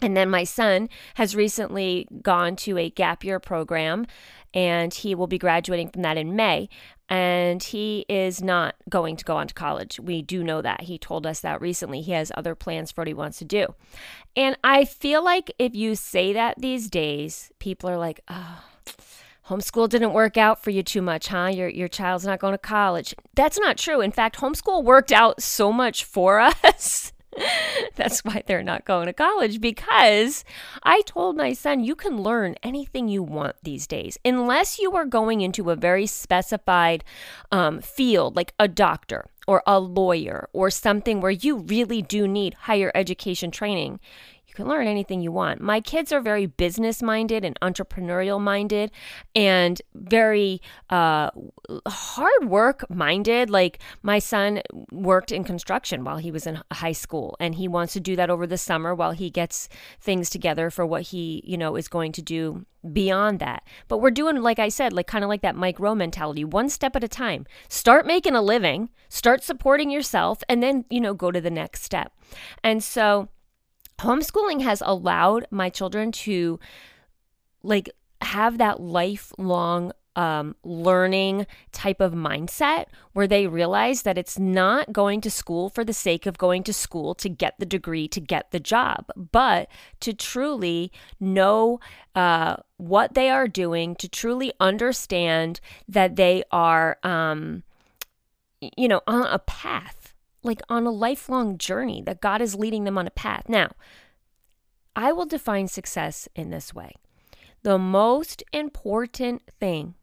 And 0.01 0.17
then 0.17 0.29
my 0.29 0.43
son 0.43 0.89
has 1.15 1.33
recently 1.33 2.09
gone 2.21 2.57
to 2.57 2.77
a 2.77 2.89
gap 2.89 3.23
year 3.23 3.39
program 3.39 4.05
and 4.53 4.93
he 4.93 5.15
will 5.15 5.27
be 5.27 5.37
graduating 5.37 5.89
from 5.89 6.01
that 6.03 6.17
in 6.17 6.35
May. 6.35 6.69
And 7.07 7.63
he 7.63 8.05
is 8.07 8.41
not 8.41 8.75
going 8.87 9.15
to 9.15 9.25
go 9.25 9.37
on 9.37 9.47
to 9.47 9.53
college. 9.53 9.99
We 9.99 10.21
do 10.21 10.43
know 10.43 10.61
that. 10.61 10.81
He 10.81 10.99
told 10.99 11.25
us 11.25 11.39
that 11.39 11.59
recently. 11.59 12.01
He 12.01 12.11
has 12.11 12.31
other 12.35 12.53
plans 12.53 12.91
for 12.91 13.01
what 13.01 13.07
he 13.07 13.15
wants 13.15 13.39
to 13.39 13.45
do. 13.45 13.73
And 14.35 14.57
I 14.63 14.85
feel 14.85 15.23
like 15.23 15.51
if 15.57 15.73
you 15.73 15.95
say 15.95 16.33
that 16.33 16.55
these 16.59 16.87
days, 16.87 17.51
people 17.57 17.89
are 17.89 17.97
like, 17.97 18.19
oh, 18.29 18.63
homeschool 19.47 19.89
didn't 19.89 20.13
work 20.13 20.37
out 20.37 20.63
for 20.63 20.69
you 20.69 20.83
too 20.83 21.01
much, 21.01 21.27
huh? 21.27 21.47
Your, 21.47 21.67
your 21.67 21.87
child's 21.87 22.25
not 22.25 22.39
going 22.39 22.53
to 22.53 22.59
college. 22.59 23.15
That's 23.33 23.59
not 23.59 23.77
true. 23.77 24.01
In 24.01 24.11
fact, 24.11 24.37
homeschool 24.37 24.83
worked 24.83 25.11
out 25.11 25.41
so 25.41 25.71
much 25.71 26.03
for 26.03 26.39
us. 26.63 27.11
That's 27.95 28.23
why 28.23 28.43
they're 28.45 28.63
not 28.63 28.85
going 28.85 29.07
to 29.07 29.13
college 29.13 29.61
because 29.61 30.43
I 30.83 31.01
told 31.01 31.35
my 31.37 31.53
son, 31.53 31.83
you 31.83 31.95
can 31.95 32.21
learn 32.21 32.55
anything 32.63 33.07
you 33.07 33.23
want 33.23 33.55
these 33.63 33.87
days, 33.87 34.17
unless 34.23 34.79
you 34.79 34.95
are 34.95 35.05
going 35.05 35.41
into 35.41 35.69
a 35.69 35.75
very 35.75 36.05
specified 36.05 37.03
um, 37.51 37.81
field 37.81 38.35
like 38.35 38.53
a 38.59 38.67
doctor 38.67 39.25
or 39.47 39.63
a 39.65 39.79
lawyer 39.79 40.47
or 40.53 40.69
something 40.69 41.21
where 41.21 41.31
you 41.31 41.57
really 41.57 42.01
do 42.01 42.27
need 42.27 42.53
higher 42.53 42.91
education 42.93 43.51
training 43.51 43.99
can 44.53 44.67
learn 44.67 44.87
anything 44.87 45.21
you 45.21 45.31
want. 45.31 45.61
My 45.61 45.81
kids 45.81 46.11
are 46.11 46.21
very 46.21 46.45
business 46.45 47.01
minded 47.01 47.43
and 47.45 47.59
entrepreneurial 47.61 48.41
minded 48.41 48.91
and 49.35 49.81
very 49.95 50.61
uh, 50.89 51.29
hard 51.87 52.45
work 52.45 52.89
minded. 52.89 53.49
Like 53.49 53.79
my 54.01 54.19
son 54.19 54.61
worked 54.91 55.31
in 55.31 55.43
construction 55.43 56.03
while 56.03 56.17
he 56.17 56.31
was 56.31 56.47
in 56.47 56.61
high 56.71 56.91
school, 56.91 57.35
and 57.39 57.55
he 57.55 57.67
wants 57.67 57.93
to 57.93 57.99
do 57.99 58.15
that 58.15 58.29
over 58.29 58.47
the 58.47 58.57
summer 58.57 58.95
while 58.95 59.11
he 59.11 59.29
gets 59.29 59.69
things 59.99 60.29
together 60.29 60.69
for 60.69 60.85
what 60.85 61.03
he, 61.03 61.41
you 61.45 61.57
know, 61.57 61.75
is 61.75 61.87
going 61.87 62.11
to 62.13 62.21
do 62.21 62.65
beyond 62.93 63.39
that. 63.39 63.63
But 63.87 63.97
we're 63.97 64.11
doing, 64.11 64.37
like 64.37 64.59
I 64.59 64.69
said, 64.69 64.93
like 64.93 65.07
kind 65.07 65.23
of 65.23 65.29
like 65.29 65.41
that 65.41 65.55
Mike 65.55 65.79
Rowe 65.79 65.95
mentality, 65.95 66.45
one 66.45 66.69
step 66.69 66.95
at 66.95 67.03
a 67.03 67.07
time. 67.07 67.45
Start 67.67 68.05
making 68.05 68.35
a 68.35 68.41
living, 68.41 68.89
start 69.09 69.43
supporting 69.43 69.89
yourself, 69.89 70.43
and 70.47 70.63
then, 70.63 70.85
you 70.89 71.01
know, 71.01 71.13
go 71.13 71.31
to 71.31 71.41
the 71.41 71.51
next 71.51 71.83
step. 71.83 72.13
And 72.63 72.83
so, 72.83 73.29
homeschooling 73.99 74.61
has 74.61 74.81
allowed 74.85 75.45
my 75.51 75.69
children 75.69 76.11
to 76.11 76.59
like 77.63 77.89
have 78.21 78.57
that 78.57 78.79
lifelong 78.79 79.91
um, 80.15 80.55
learning 80.63 81.47
type 81.71 82.01
of 82.01 82.13
mindset 82.13 82.87
where 83.13 83.27
they 83.27 83.47
realize 83.47 84.01
that 84.01 84.17
it's 84.17 84.37
not 84.37 84.91
going 84.91 85.21
to 85.21 85.31
school 85.31 85.69
for 85.69 85.85
the 85.85 85.93
sake 85.93 86.25
of 86.25 86.37
going 86.37 86.63
to 86.63 86.73
school 86.73 87.15
to 87.15 87.29
get 87.29 87.55
the 87.57 87.65
degree, 87.65 88.07
to 88.09 88.19
get 88.19 88.51
the 88.51 88.59
job, 88.59 89.05
but 89.31 89.69
to 90.01 90.13
truly 90.13 90.91
know 91.19 91.79
uh, 92.15 92.57
what 92.77 93.13
they 93.13 93.29
are 93.29 93.47
doing, 93.47 93.95
to 93.95 94.09
truly 94.09 94.51
understand 94.59 95.61
that 95.87 96.17
they 96.17 96.43
are, 96.51 96.97
um, 97.03 97.63
you 98.59 98.89
know, 98.89 99.01
on 99.07 99.25
a 99.27 99.39
path 99.39 99.98
like 100.43 100.61
on 100.69 100.85
a 100.85 100.91
lifelong 100.91 101.57
journey 101.57 102.01
that 102.05 102.21
God 102.21 102.41
is 102.41 102.55
leading 102.55 102.83
them 102.83 102.97
on 102.97 103.07
a 103.07 103.11
path. 103.11 103.43
Now, 103.47 103.71
I 104.95 105.11
will 105.11 105.25
define 105.25 105.67
success 105.67 106.27
in 106.35 106.49
this 106.49 106.73
way 106.73 106.93
the 107.63 107.77
most 107.77 108.43
important 108.53 109.41
thing 109.59 109.95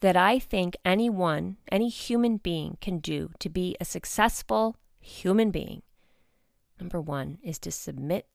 that 0.00 0.16
I 0.16 0.38
think 0.38 0.76
anyone, 0.84 1.56
any 1.70 1.88
human 1.88 2.36
being 2.36 2.76
can 2.80 2.98
do 2.98 3.30
to 3.38 3.48
be 3.48 3.76
a 3.80 3.84
successful 3.84 4.76
human 5.00 5.50
being, 5.50 5.82
number 6.80 7.00
one, 7.00 7.38
is 7.42 7.58
to 7.60 7.70
submit 7.70 8.26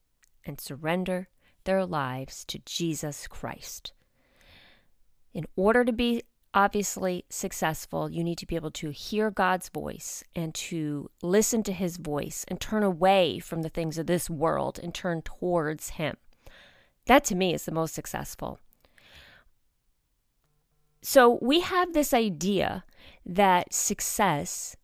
and 0.45 0.59
surrender 0.59 1.29
their 1.65 1.85
lives 1.85 2.43
to 2.45 2.59
Jesus 2.59 3.27
Christ. 3.27 3.93
In 5.33 5.45
order 5.55 5.83
to 5.83 5.93
be 5.93 6.23
obviously 6.53 7.25
successful, 7.29 8.09
you 8.09 8.23
need 8.23 8.37
to 8.37 8.45
be 8.45 8.55
able 8.55 8.71
to 8.71 8.91
hear 8.91 9.31
God's 9.31 9.69
voice 9.69 10.23
and 10.35 10.53
to 10.55 11.09
listen 11.21 11.63
to 11.63 11.73
his 11.73 11.97
voice 11.97 12.45
and 12.47 12.59
turn 12.59 12.83
away 12.83 13.39
from 13.39 13.61
the 13.61 13.69
things 13.69 13.97
of 13.97 14.07
this 14.07 14.29
world 14.29 14.79
and 14.81 14.93
turn 14.93 15.21
towards 15.21 15.91
him. 15.91 16.17
That 17.07 17.23
to 17.25 17.35
me 17.35 17.53
is 17.53 17.65
the 17.65 17.71
most 17.71 17.93
successful. 17.93 18.59
So 21.01 21.37
we 21.41 21.59
have 21.59 21.93
this 21.93 22.13
idea 22.13 22.85
that 23.25 23.73
success 23.73 24.77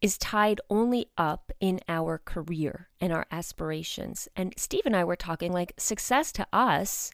is 0.00 0.16
tied 0.16 0.60
only 0.70 1.06
up 1.18 1.52
in 1.60 1.80
our 1.88 2.18
career 2.24 2.88
and 3.00 3.12
our 3.12 3.26
aspirations. 3.30 4.28
And 4.34 4.54
Steve 4.56 4.86
and 4.86 4.96
I 4.96 5.04
were 5.04 5.16
talking 5.16 5.52
like 5.52 5.74
success 5.76 6.32
to 6.32 6.46
us 6.52 7.10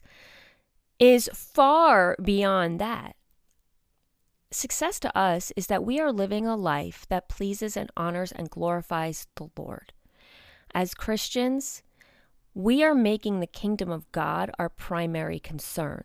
is 0.99 1.29
far 1.33 2.15
beyond 2.21 2.79
that. 2.79 3.15
Success 4.49 4.99
to 5.01 5.17
us 5.17 5.51
is 5.55 5.67
that 5.67 5.83
we 5.83 5.99
are 5.99 6.11
living 6.11 6.47
a 6.47 6.55
life 6.55 7.05
that 7.09 7.27
pleases 7.27 7.75
and 7.75 7.91
honors 7.97 8.31
and 8.31 8.49
glorifies 8.49 9.27
the 9.35 9.49
Lord. 9.57 9.93
As 10.73 10.93
Christians, 10.93 11.83
we 12.53 12.83
are 12.83 12.95
making 12.95 13.39
the 13.39 13.47
kingdom 13.47 13.91
of 13.91 14.11
God 14.11 14.49
our 14.57 14.69
primary 14.69 15.39
concern. 15.39 16.03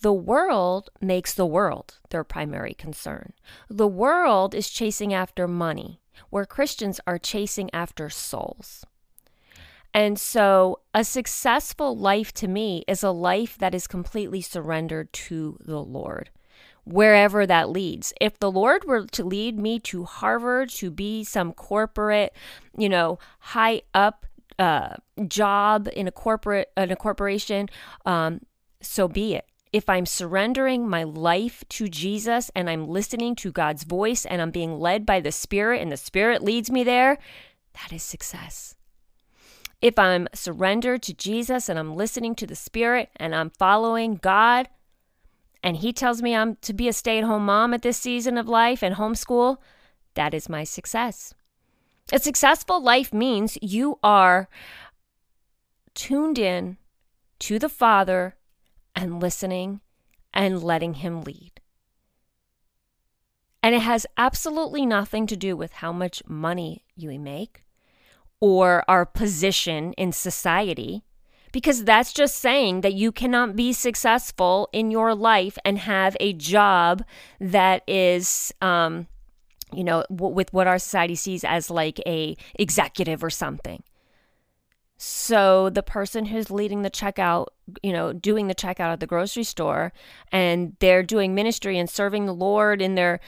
The 0.00 0.12
world 0.12 0.90
makes 1.00 1.32
the 1.32 1.46
world 1.46 1.98
their 2.10 2.24
primary 2.24 2.74
concern. 2.74 3.34
The 3.68 3.86
world 3.86 4.54
is 4.54 4.68
chasing 4.68 5.14
after 5.14 5.46
money, 5.46 6.00
where 6.30 6.44
Christians 6.44 6.98
are 7.06 7.18
chasing 7.18 7.70
after 7.72 8.10
souls. 8.10 8.84
And 9.94 10.18
so, 10.18 10.80
a 10.94 11.04
successful 11.04 11.96
life 11.96 12.32
to 12.34 12.48
me 12.48 12.84
is 12.88 13.02
a 13.02 13.10
life 13.10 13.58
that 13.58 13.74
is 13.74 13.86
completely 13.86 14.40
surrendered 14.40 15.12
to 15.12 15.58
the 15.60 15.80
Lord, 15.80 16.30
wherever 16.84 17.46
that 17.46 17.68
leads. 17.68 18.14
If 18.20 18.38
the 18.38 18.50
Lord 18.50 18.84
were 18.84 19.06
to 19.08 19.24
lead 19.24 19.58
me 19.58 19.78
to 19.80 20.04
Harvard 20.04 20.70
to 20.70 20.90
be 20.90 21.24
some 21.24 21.52
corporate, 21.52 22.34
you 22.76 22.88
know, 22.88 23.18
high 23.38 23.82
up 23.92 24.24
uh, 24.58 24.94
job 25.28 25.88
in 25.92 26.08
a 26.08 26.12
corporate 26.12 26.70
in 26.76 26.90
a 26.90 26.96
corporation, 26.96 27.68
um, 28.06 28.40
so 28.80 29.08
be 29.08 29.34
it. 29.34 29.46
If 29.74 29.90
I'm 29.90 30.06
surrendering 30.06 30.88
my 30.88 31.02
life 31.02 31.64
to 31.70 31.88
Jesus 31.88 32.50
and 32.54 32.68
I'm 32.68 32.88
listening 32.88 33.34
to 33.36 33.52
God's 33.52 33.84
voice 33.84 34.24
and 34.24 34.40
I'm 34.40 34.50
being 34.50 34.78
led 34.78 35.04
by 35.04 35.20
the 35.20 35.32
Spirit 35.32 35.82
and 35.82 35.92
the 35.92 35.96
Spirit 35.96 36.42
leads 36.42 36.70
me 36.70 36.82
there, 36.82 37.18
that 37.74 37.92
is 37.92 38.02
success 38.02 38.74
if 39.82 39.98
I'm 39.98 40.28
surrendered 40.32 41.02
to 41.02 41.12
Jesus 41.12 41.68
and 41.68 41.76
I'm 41.76 41.96
listening 41.96 42.36
to 42.36 42.46
the 42.46 42.54
Spirit 42.54 43.10
and 43.16 43.34
I'm 43.34 43.50
following 43.50 44.14
God, 44.14 44.68
and 45.62 45.76
He 45.76 45.92
tells 45.92 46.22
me 46.22 46.36
I'm 46.36 46.56
to 46.62 46.72
be 46.72 46.88
a 46.88 46.92
stay 46.92 47.18
at 47.18 47.24
home 47.24 47.44
mom 47.44 47.74
at 47.74 47.82
this 47.82 47.98
season 47.98 48.38
of 48.38 48.48
life 48.48 48.82
and 48.82 48.94
homeschool, 48.94 49.58
that 50.14 50.32
is 50.32 50.48
my 50.48 50.62
success. 50.62 51.34
A 52.12 52.20
successful 52.20 52.82
life 52.82 53.12
means 53.12 53.58
you 53.60 53.98
are 54.04 54.48
tuned 55.94 56.38
in 56.38 56.78
to 57.40 57.58
the 57.58 57.68
Father 57.68 58.36
and 58.94 59.20
listening 59.20 59.80
and 60.32 60.62
letting 60.62 60.94
Him 60.94 61.22
lead. 61.22 61.60
And 63.64 63.74
it 63.74 63.82
has 63.82 64.06
absolutely 64.16 64.86
nothing 64.86 65.26
to 65.26 65.36
do 65.36 65.56
with 65.56 65.72
how 65.74 65.92
much 65.92 66.22
money 66.26 66.84
you 66.94 67.18
make 67.18 67.64
or 68.42 68.84
our 68.88 69.06
position 69.06 69.92
in 69.92 70.10
society, 70.10 71.04
because 71.52 71.84
that's 71.84 72.12
just 72.12 72.34
saying 72.34 72.80
that 72.80 72.92
you 72.92 73.12
cannot 73.12 73.54
be 73.54 73.72
successful 73.72 74.68
in 74.72 74.90
your 74.90 75.14
life 75.14 75.56
and 75.64 75.78
have 75.78 76.16
a 76.18 76.32
job 76.32 77.04
that 77.38 77.84
is, 77.86 78.52
um, 78.60 79.06
you 79.72 79.84
know, 79.84 80.04
w- 80.10 80.34
with 80.34 80.52
what 80.52 80.66
our 80.66 80.80
society 80.80 81.14
sees 81.14 81.44
as 81.44 81.70
like 81.70 82.00
a 82.00 82.36
executive 82.56 83.22
or 83.22 83.30
something. 83.30 83.80
So 84.96 85.70
the 85.70 85.84
person 85.84 86.26
who's 86.26 86.50
leading 86.50 86.82
the 86.82 86.90
checkout, 86.90 87.46
you 87.80 87.92
know, 87.92 88.12
doing 88.12 88.48
the 88.48 88.56
checkout 88.56 88.92
at 88.92 88.98
the 88.98 89.06
grocery 89.06 89.44
store, 89.44 89.92
and 90.32 90.76
they're 90.80 91.04
doing 91.04 91.32
ministry 91.32 91.78
and 91.78 91.88
serving 91.88 92.26
the 92.26 92.34
Lord 92.34 92.82
in 92.82 92.96
their 92.96 93.20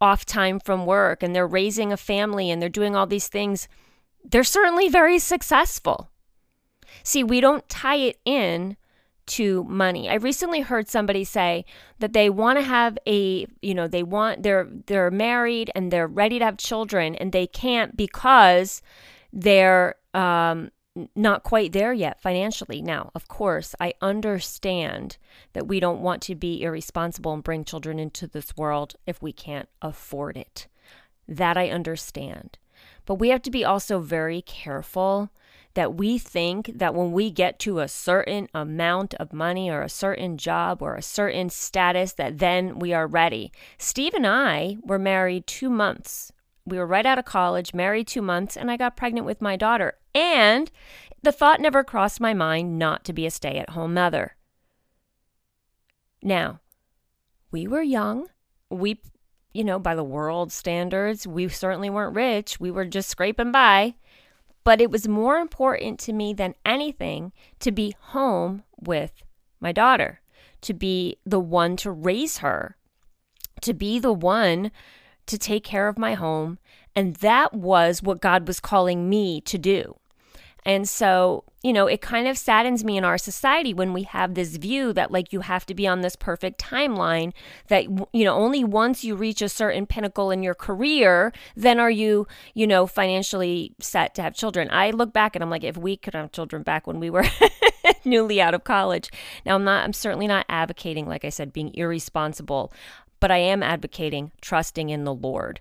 off 0.00 0.24
time 0.24 0.58
from 0.60 0.86
work, 0.86 1.22
and 1.22 1.36
they're 1.36 1.46
raising 1.46 1.92
a 1.92 1.98
family, 1.98 2.50
and 2.50 2.62
they're 2.62 2.70
doing 2.70 2.96
all 2.96 3.06
these 3.06 3.28
things 3.28 3.68
they're 4.24 4.44
certainly 4.44 4.88
very 4.88 5.18
successful. 5.18 6.10
See, 7.02 7.24
we 7.24 7.40
don't 7.40 7.68
tie 7.68 7.96
it 7.96 8.18
in 8.24 8.76
to 9.24 9.64
money. 9.64 10.08
I 10.08 10.14
recently 10.14 10.60
heard 10.60 10.88
somebody 10.88 11.24
say 11.24 11.64
that 12.00 12.12
they 12.12 12.28
want 12.28 12.58
to 12.58 12.64
have 12.64 12.98
a, 13.06 13.46
you 13.60 13.74
know, 13.74 13.86
they 13.86 14.02
want 14.02 14.42
they're 14.42 14.68
they're 14.86 15.10
married 15.10 15.70
and 15.74 15.90
they're 15.90 16.08
ready 16.08 16.38
to 16.38 16.44
have 16.44 16.56
children 16.56 17.14
and 17.14 17.32
they 17.32 17.46
can't 17.46 17.96
because 17.96 18.82
they're 19.32 19.94
um 20.12 20.70
not 21.14 21.42
quite 21.42 21.72
there 21.72 21.92
yet 21.92 22.20
financially. 22.20 22.82
Now, 22.82 23.10
of 23.14 23.28
course, 23.28 23.74
I 23.80 23.94
understand 24.02 25.16
that 25.54 25.66
we 25.66 25.80
don't 25.80 26.02
want 26.02 26.20
to 26.22 26.34
be 26.34 26.62
irresponsible 26.62 27.32
and 27.32 27.42
bring 27.42 27.64
children 27.64 27.98
into 27.98 28.26
this 28.26 28.56
world 28.56 28.94
if 29.06 29.22
we 29.22 29.32
can't 29.32 29.68
afford 29.80 30.36
it. 30.36 30.66
That 31.26 31.56
I 31.56 31.70
understand. 31.70 32.58
But 33.06 33.16
we 33.16 33.30
have 33.30 33.42
to 33.42 33.50
be 33.50 33.64
also 33.64 33.98
very 33.98 34.42
careful 34.42 35.30
that 35.74 35.94
we 35.94 36.18
think 36.18 36.70
that 36.74 36.94
when 36.94 37.12
we 37.12 37.30
get 37.30 37.58
to 37.60 37.78
a 37.78 37.88
certain 37.88 38.46
amount 38.52 39.14
of 39.14 39.32
money 39.32 39.70
or 39.70 39.80
a 39.80 39.88
certain 39.88 40.36
job 40.36 40.82
or 40.82 40.94
a 40.94 41.02
certain 41.02 41.48
status 41.48 42.12
that 42.12 42.38
then 42.38 42.78
we 42.78 42.92
are 42.92 43.06
ready. 43.06 43.50
Steve 43.78 44.12
and 44.12 44.26
I 44.26 44.76
were 44.82 44.98
married 44.98 45.46
2 45.46 45.70
months. 45.70 46.30
We 46.66 46.76
were 46.76 46.86
right 46.86 47.06
out 47.06 47.18
of 47.18 47.24
college, 47.24 47.72
married 47.72 48.06
2 48.06 48.20
months, 48.20 48.56
and 48.56 48.70
I 48.70 48.76
got 48.76 48.96
pregnant 48.96 49.26
with 49.26 49.40
my 49.40 49.56
daughter. 49.56 49.94
And 50.14 50.70
the 51.22 51.32
thought 51.32 51.60
never 51.60 51.82
crossed 51.82 52.20
my 52.20 52.34
mind 52.34 52.78
not 52.78 53.04
to 53.04 53.12
be 53.12 53.24
a 53.26 53.30
stay-at-home 53.30 53.94
mother. 53.94 54.36
Now, 56.22 56.60
we 57.50 57.66
were 57.66 57.82
young. 57.82 58.28
We 58.68 59.00
you 59.52 59.64
know, 59.64 59.78
by 59.78 59.94
the 59.94 60.04
world 60.04 60.52
standards, 60.52 61.26
we 61.26 61.48
certainly 61.48 61.90
weren't 61.90 62.14
rich. 62.14 62.58
We 62.58 62.70
were 62.70 62.84
just 62.84 63.08
scraping 63.08 63.52
by. 63.52 63.94
But 64.64 64.80
it 64.80 64.90
was 64.90 65.08
more 65.08 65.38
important 65.38 65.98
to 66.00 66.12
me 66.12 66.32
than 66.32 66.54
anything 66.64 67.32
to 67.60 67.72
be 67.72 67.96
home 67.98 68.62
with 68.80 69.12
my 69.60 69.72
daughter, 69.72 70.20
to 70.62 70.72
be 70.72 71.18
the 71.26 71.40
one 71.40 71.76
to 71.78 71.90
raise 71.90 72.38
her, 72.38 72.76
to 73.62 73.74
be 73.74 73.98
the 73.98 74.12
one 74.12 74.70
to 75.26 75.38
take 75.38 75.64
care 75.64 75.88
of 75.88 75.98
my 75.98 76.14
home. 76.14 76.58
And 76.94 77.16
that 77.16 77.54
was 77.54 78.02
what 78.02 78.20
God 78.20 78.46
was 78.46 78.60
calling 78.60 79.08
me 79.08 79.40
to 79.42 79.58
do. 79.58 79.96
And 80.64 80.88
so, 80.88 81.44
you 81.62 81.72
know, 81.72 81.86
it 81.86 82.00
kind 82.00 82.28
of 82.28 82.38
saddens 82.38 82.84
me 82.84 82.96
in 82.96 83.04
our 83.04 83.18
society 83.18 83.74
when 83.74 83.92
we 83.92 84.04
have 84.04 84.34
this 84.34 84.56
view 84.56 84.92
that 84.92 85.10
like 85.10 85.32
you 85.32 85.40
have 85.40 85.66
to 85.66 85.74
be 85.74 85.86
on 85.86 86.00
this 86.00 86.16
perfect 86.16 86.60
timeline 86.60 87.32
that 87.68 87.84
you 88.12 88.24
know, 88.24 88.34
only 88.34 88.62
once 88.62 89.02
you 89.02 89.16
reach 89.16 89.42
a 89.42 89.48
certain 89.48 89.86
pinnacle 89.86 90.30
in 90.30 90.42
your 90.42 90.54
career, 90.54 91.32
then 91.56 91.80
are 91.80 91.90
you, 91.90 92.26
you 92.54 92.66
know, 92.66 92.86
financially 92.86 93.74
set 93.80 94.14
to 94.14 94.22
have 94.22 94.34
children. 94.34 94.68
I 94.70 94.90
look 94.90 95.12
back 95.12 95.34
and 95.34 95.42
I'm 95.42 95.50
like 95.50 95.64
if 95.64 95.76
we 95.76 95.96
could 95.96 96.14
have 96.14 96.32
children 96.32 96.62
back 96.62 96.86
when 96.86 97.00
we 97.00 97.10
were 97.10 97.24
newly 98.04 98.40
out 98.40 98.54
of 98.54 98.64
college. 98.64 99.10
Now, 99.44 99.56
I'm 99.56 99.64
not 99.64 99.84
I'm 99.84 99.92
certainly 99.92 100.28
not 100.28 100.46
advocating 100.48 101.06
like 101.08 101.24
I 101.24 101.28
said 101.28 101.52
being 101.52 101.74
irresponsible 101.74 102.72
but 103.22 103.30
I 103.30 103.38
am 103.38 103.62
advocating 103.62 104.32
trusting 104.40 104.90
in 104.90 105.04
the 105.04 105.14
Lord 105.14 105.60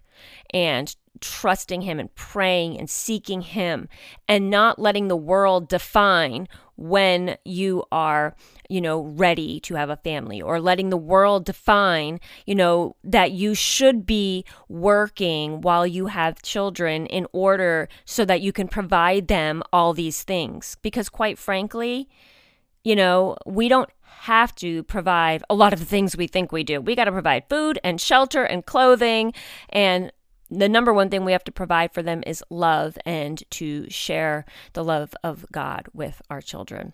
and 0.51 0.95
trusting 1.19 1.81
Him 1.81 1.99
and 1.99 2.13
praying 2.15 2.79
and 2.79 2.89
seeking 2.89 3.43
Him 3.43 3.87
and 4.27 4.49
not 4.49 4.79
letting 4.79 5.09
the 5.09 5.15
world 5.15 5.69
define 5.69 6.47
when 6.75 7.37
you 7.45 7.83
are, 7.91 8.35
you 8.67 8.81
know, 8.81 9.01
ready 9.01 9.59
to 9.59 9.75
have 9.75 9.91
a 9.91 9.97
family 9.97 10.41
or 10.41 10.59
letting 10.59 10.89
the 10.89 10.97
world 10.97 11.45
define, 11.45 12.19
you 12.47 12.55
know, 12.55 12.95
that 13.03 13.31
you 13.31 13.53
should 13.53 14.07
be 14.07 14.43
working 14.67 15.61
while 15.61 15.85
you 15.85 16.07
have 16.07 16.41
children 16.41 17.05
in 17.05 17.27
order 17.31 17.87
so 18.05 18.25
that 18.25 18.41
you 18.41 18.51
can 18.51 18.67
provide 18.67 19.27
them 19.27 19.61
all 19.71 19.93
these 19.93 20.23
things. 20.23 20.77
Because 20.81 21.09
quite 21.09 21.37
frankly, 21.37 22.09
you 22.83 22.95
know, 22.95 23.37
we 23.45 23.69
don't 23.69 23.91
have 24.19 24.53
to 24.55 24.83
provide 24.83 25.43
a 25.49 25.55
lot 25.55 25.73
of 25.73 25.79
the 25.79 25.85
things 25.85 26.15
we 26.15 26.27
think 26.27 26.51
we 26.51 26.63
do. 26.63 26.79
We 26.79 26.95
got 26.95 27.05
to 27.05 27.11
provide 27.11 27.49
food 27.49 27.79
and 27.83 27.99
shelter 27.99 28.43
and 28.43 28.65
clothing. 28.65 29.33
And 29.69 30.11
the 30.49 30.69
number 30.69 30.93
one 30.93 31.09
thing 31.09 31.25
we 31.25 31.31
have 31.31 31.43
to 31.45 31.51
provide 31.51 31.93
for 31.93 32.03
them 32.03 32.23
is 32.27 32.43
love 32.49 32.97
and 33.05 33.41
to 33.51 33.89
share 33.89 34.45
the 34.73 34.83
love 34.83 35.15
of 35.23 35.45
God 35.51 35.87
with 35.93 36.21
our 36.29 36.41
children. 36.41 36.93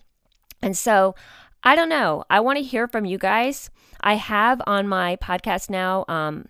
And 0.62 0.76
so, 0.76 1.14
I 1.62 1.74
don't 1.74 1.88
know. 1.88 2.24
I 2.30 2.40
want 2.40 2.58
to 2.58 2.64
hear 2.64 2.86
from 2.86 3.04
you 3.04 3.18
guys. 3.18 3.70
I 4.00 4.14
have 4.14 4.62
on 4.66 4.86
my 4.86 5.16
podcast 5.16 5.68
now 5.68 6.04
um, 6.08 6.46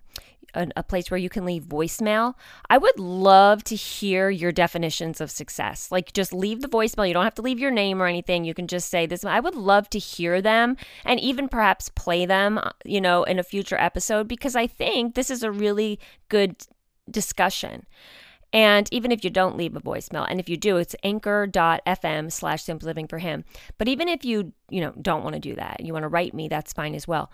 a, 0.54 0.68
a, 0.76 0.82
place 0.82 1.10
where 1.10 1.18
you 1.18 1.28
can 1.28 1.44
leave 1.44 1.64
voicemail. 1.64 2.34
I 2.70 2.78
would 2.78 2.98
love 2.98 3.64
to 3.64 3.76
hear 3.76 4.30
your 4.30 4.52
definitions 4.52 5.20
of 5.20 5.30
success. 5.30 5.90
Like 5.90 6.12
just 6.12 6.32
leave 6.32 6.60
the 6.60 6.68
voicemail. 6.68 7.06
You 7.06 7.14
don't 7.14 7.24
have 7.24 7.34
to 7.34 7.42
leave 7.42 7.58
your 7.58 7.70
name 7.70 8.00
or 8.00 8.06
anything. 8.06 8.44
You 8.44 8.54
can 8.54 8.66
just 8.66 8.88
say 8.88 9.06
this. 9.06 9.24
I 9.24 9.40
would 9.40 9.54
love 9.54 9.90
to 9.90 9.98
hear 9.98 10.40
them 10.40 10.76
and 11.04 11.20
even 11.20 11.48
perhaps 11.48 11.88
play 11.90 12.26
them, 12.26 12.58
uh, 12.58 12.70
you 12.84 13.00
know, 13.00 13.24
in 13.24 13.38
a 13.38 13.42
future 13.44 13.78
episode 13.78 14.28
because 14.28 14.56
I 14.56 14.66
think 14.66 15.14
this 15.14 15.30
is 15.30 15.42
a 15.42 15.50
really 15.50 15.98
good 16.28 16.56
discussion. 17.10 17.86
And 18.52 18.88
even 18.92 19.12
if 19.12 19.24
you 19.24 19.30
don't 19.30 19.58
leave 19.58 19.76
a 19.76 19.80
voicemail, 19.80 20.26
and 20.28 20.40
if 20.40 20.48
you 20.48 20.56
do, 20.56 20.78
it's 20.78 20.96
anchor.fm 21.02 22.32
slash 22.32 22.62
simply 22.62 22.86
living 22.86 23.06
for 23.06 23.18
him. 23.18 23.44
But 23.76 23.88
even 23.88 24.08
if 24.08 24.24
you, 24.24 24.52
you 24.70 24.80
know, 24.80 24.92
don't 25.00 25.22
want 25.22 25.34
to 25.34 25.40
do 25.40 25.54
that, 25.56 25.84
you 25.84 25.92
want 25.92 26.04
to 26.04 26.08
write 26.08 26.32
me, 26.32 26.48
that's 26.48 26.72
fine 26.72 26.94
as 26.94 27.06
well. 27.06 27.30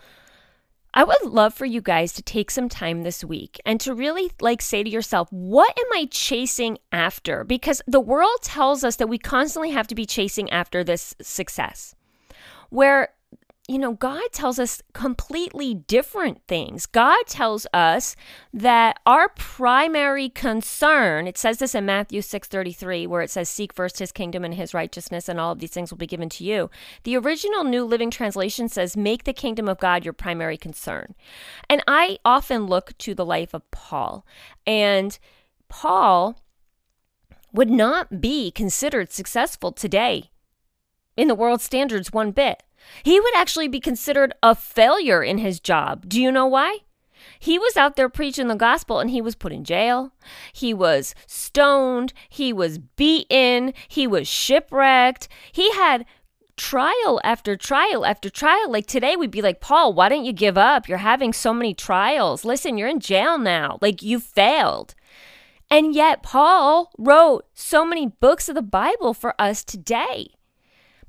I 0.96 1.02
would 1.02 1.22
love 1.24 1.52
for 1.54 1.64
you 1.64 1.80
guys 1.80 2.12
to 2.12 2.22
take 2.22 2.52
some 2.52 2.68
time 2.68 3.02
this 3.02 3.24
week 3.24 3.61
and 3.66 3.80
to 3.80 3.94
really 3.94 4.30
like 4.40 4.62
say 4.62 4.85
to 4.85 4.88
yourself, 4.88 5.26
what 5.33 5.76
am 5.76 5.87
I 5.92 6.07
chasing 6.09 6.78
after? 6.92 7.42
Because 7.42 7.83
the 7.88 8.00
world 8.00 8.38
tells 8.42 8.85
us 8.85 8.94
that 8.96 9.09
we 9.09 9.18
constantly 9.18 9.72
have 9.72 9.88
to 9.88 9.96
be 9.96 10.07
chasing 10.07 10.48
after 10.50 10.85
this 10.85 11.16
success. 11.20 11.96
Where 12.70 13.09
you 13.66 13.79
know, 13.79 13.94
God 13.94 14.22
tells 14.33 14.59
us 14.59 14.83
completely 14.92 15.72
different 15.72 16.42
things. 16.46 16.85
God 16.85 17.24
tells 17.27 17.66
us 17.72 18.14
that 18.53 19.00
our 19.07 19.31
primary 19.31 20.29
concern, 20.29 21.27
it 21.27 21.38
says 21.38 21.59
this 21.59 21.74
in 21.74 21.87
Matthew 21.87 22.20
6:33 22.20 23.07
where 23.07 23.22
it 23.22 23.31
says 23.31 23.48
seek 23.48 23.72
first 23.72 23.98
his 23.98 24.12
kingdom 24.12 24.44
and 24.44 24.55
his 24.55 24.74
righteousness 24.74 25.31
and 25.31 25.40
all 25.40 25.53
of 25.53 25.61
these 25.61 25.70
things 25.70 25.90
will 25.90 25.96
be 25.96 26.07
given 26.07 26.29
to 26.31 26.44
you. 26.44 26.70
The 27.05 27.16
original 27.16 27.64
New 27.64 27.85
Living 27.85 28.11
Translation 28.11 28.68
says 28.68 28.98
make 28.98 29.24
the 29.24 29.33
kingdom 29.33 29.66
of 29.66 29.79
God 29.79 30.05
your 30.05 30.12
primary 30.12 30.59
concern. 30.59 31.14
And 31.70 31.83
I 31.88 32.18
often 32.22 32.66
look 32.66 32.96
to 32.98 33.14
the 33.14 33.24
life 33.24 33.55
of 33.55 33.70
Paul. 33.70 34.27
And 34.66 35.18
Paul 35.70 36.38
would 37.55 37.70
not 37.70 38.20
be 38.20 38.50
considered 38.50 39.11
successful 39.11 39.72
today 39.72 40.31
in 41.16 41.29
the 41.29 41.35
world 41.35 41.61
standards 41.62 42.12
one 42.12 42.31
bit. 42.31 42.62
He 43.03 43.20
would 43.20 43.37
actually 43.37 43.68
be 43.68 43.81
considered 43.81 44.33
a 44.42 44.55
failure 44.55 45.23
in 45.23 45.38
his 45.38 45.61
job. 45.61 46.09
Do 46.09 46.20
you 46.20 46.33
know 46.33 46.47
why? 46.47 46.79
He 47.38 47.59
was 47.59 47.77
out 47.77 47.97
there 47.97 48.09
preaching 48.09 48.49
the 48.49 48.55
gospel 48.55 49.01
and 49.01 49.11
he 49.11 49.20
was 49.20 49.35
put 49.35 49.53
in 49.53 49.64
jail. 49.64 50.12
He 50.53 50.73
was 50.73 51.14
stoned. 51.27 52.12
He 52.29 52.53
was 52.53 52.79
beaten. 52.79 53.75
He 53.88 54.07
was 54.07 54.29
shipwrecked. 54.29 55.29
He 55.53 55.73
had 55.73 56.07
trial 56.57 57.20
after 57.25 57.57
trial 57.57 58.07
after 58.07 58.31
trial. 58.31 58.70
Like 58.70 58.87
today, 58.87 59.16
we'd 59.16 59.31
be 59.31 59.42
like, 59.42 59.61
Paul, 59.61 59.92
why 59.92 60.09
don't 60.09 60.25
you 60.25 60.33
give 60.33 60.57
up? 60.57 60.88
You're 60.88 60.99
having 60.99 61.33
so 61.33 61.53
many 61.53 61.75
trials. 61.75 62.44
Listen, 62.44 62.79
you're 62.79 62.88
in 62.88 63.01
jail 63.01 63.38
now. 63.38 63.79
Like 63.81 64.03
you 64.03 64.20
failed. 64.20 64.94
And 65.70 65.94
yet, 65.94 66.23
Paul 66.23 66.92
wrote 66.99 67.47
so 67.55 67.85
many 67.85 68.07
books 68.07 68.49
of 68.49 68.55
the 68.55 68.62
Bible 68.62 69.14
for 69.14 69.35
us 69.40 69.64
today 69.64 70.29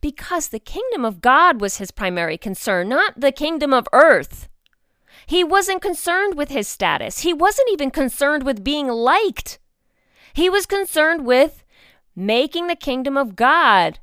because 0.05 0.49
the 0.49 0.59
kingdom 0.59 1.03
of 1.03 1.19
God 1.19 1.59
was 1.59 1.77
his 1.77 1.89
primary 1.89 2.37
concern, 2.37 2.89
not 2.89 3.19
the 3.19 3.31
kingdom 3.31 3.73
of 3.73 3.87
earth. 3.91 4.47
He 5.25 5.43
wasn't 5.43 5.81
concerned 5.81 6.35
with 6.35 6.49
his 6.49 6.67
status. 6.67 7.21
He 7.21 7.33
wasn't 7.33 7.71
even 7.71 7.89
concerned 7.89 8.43
with 8.43 8.63
being 8.63 8.87
liked. 8.87 9.57
He 10.35 10.47
was 10.47 10.67
concerned 10.67 11.25
with 11.25 11.63
making 12.15 12.67
the 12.67 12.75
kingdom 12.75 13.17
of 13.17 13.35
God 13.35 13.97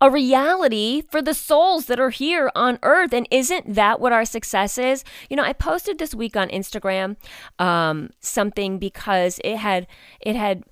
a 0.00 0.10
reality 0.10 1.02
for 1.08 1.22
the 1.22 1.34
souls 1.34 1.86
that 1.86 2.00
are 2.00 2.10
here 2.10 2.50
on 2.56 2.80
earth. 2.82 3.12
And 3.12 3.28
isn't 3.30 3.74
that 3.74 4.00
what 4.00 4.12
our 4.12 4.24
success 4.24 4.76
is? 4.76 5.04
You 5.30 5.36
know, 5.36 5.44
I 5.44 5.52
posted 5.52 5.98
this 5.98 6.16
week 6.16 6.36
on 6.36 6.48
Instagram 6.48 7.14
um, 7.60 8.10
something 8.18 8.80
because 8.80 9.38
it 9.44 9.58
had, 9.58 9.86
it 10.20 10.34
had, 10.34 10.64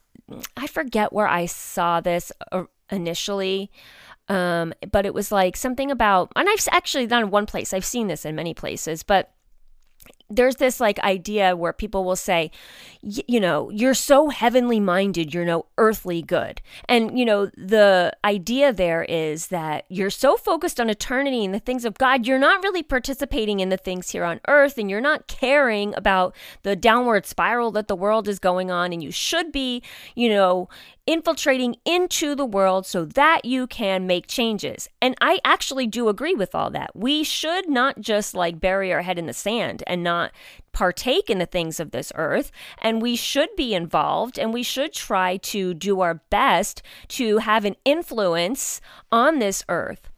I 0.57 0.67
forget 0.67 1.13
where 1.13 1.29
I 1.29 1.47
saw 1.47 2.01
this 2.01 2.33
uh, 2.51 2.65
initially, 2.91 3.71
um, 4.33 4.73
but 4.91 5.05
it 5.05 5.13
was 5.13 5.31
like 5.31 5.59
something 5.59 5.91
about, 5.91 6.33
and 6.35 6.49
I've 6.49 6.67
actually 6.71 7.07
done 7.07 7.31
one 7.31 7.45
place, 7.45 7.75
I've 7.75 7.85
seen 7.85 8.07
this 8.07 8.25
in 8.25 8.35
many 8.35 8.55
places, 8.55 9.03
but 9.03 9.35
there's 10.31 10.57
this 10.57 10.81
like 10.81 10.99
idea 11.01 11.55
where 11.55 11.75
people 11.75 12.05
will 12.05 12.17
say, 12.17 12.51
you 13.03 13.39
know, 13.39 13.69
you're 13.69 13.93
so 13.93 14.31
heavenly 14.31 14.81
minded, 14.81 15.35
you're 15.35 15.45
no 15.45 15.67
earthly 15.77 16.23
good. 16.23 16.63
And, 16.89 17.19
you 17.19 17.27
know, 17.27 17.47
the 17.57 18.17
idea 18.25 18.73
there 18.73 19.05
is 19.05 19.49
that 19.49 19.85
you're 19.91 20.09
so 20.09 20.39
focused 20.39 20.81
on 20.81 20.89
eternity 20.89 21.45
and 21.45 21.53
the 21.53 21.59
things 21.59 21.85
of 21.85 21.99
God, 21.99 22.27
you're 22.27 22.39
not 22.39 22.63
really 22.63 22.83
participating 22.83 23.61
in 23.61 23.69
the 23.69 23.77
things 23.77 24.09
here 24.09 24.25
on 24.25 24.41
earth 24.49 24.79
and 24.79 24.89
you're 24.89 25.03
not 25.03 25.27
caring 25.27 25.95
about 25.97 26.35
the 26.63 26.75
downward 26.75 27.27
spiral 27.27 27.71
that 27.73 27.89
the 27.89 27.97
world 27.97 28.27
is 28.27 28.39
going 28.39 28.71
on. 28.71 28.95
And 28.95 29.03
you 29.03 29.11
should 29.11 29.53
be, 29.53 29.83
you 30.15 30.31
know, 30.31 30.71
infiltrating 31.07 31.77
into 31.85 32.35
the 32.35 32.47
world 32.47 32.87
so 32.87 33.05
that 33.05 33.45
you 33.45 33.67
can 33.67 34.07
make 34.07 34.27
changes. 34.27 34.89
And 35.01 35.17
I 35.21 35.41
actually 35.45 35.87
do 35.87 36.09
agree 36.09 36.35
with 36.35 36.55
all 36.55 36.71
that. 36.71 36.95
We 36.95 37.25
should 37.25 37.69
not 37.69 38.01
just 38.01 38.35
like 38.35 38.61
bury 38.61 38.93
our 38.93 39.03
head 39.03 39.19
in 39.19 39.27
the 39.27 39.33
sand 39.33 39.83
and 39.87 40.05
not 40.05 40.31
partake 40.73 41.29
in 41.29 41.39
the 41.39 41.47
things 41.47 41.81
of 41.81 41.91
this 41.91 42.13
earth. 42.15 42.53
And 42.79 43.03
we 43.03 43.17
should 43.17 43.49
be 43.57 43.75
involved 43.75 44.39
and 44.39 44.53
we 44.53 44.63
should 44.63 44.93
try 44.93 45.39
to 45.39 45.75
do 45.75 46.01
our 46.01 46.15
best 46.31 46.83
to 47.09 47.39
have 47.39 47.65
an 47.65 47.77
influence 47.85 48.81
on 49.11 49.41
this 49.41 49.65
earth. 49.69 50.09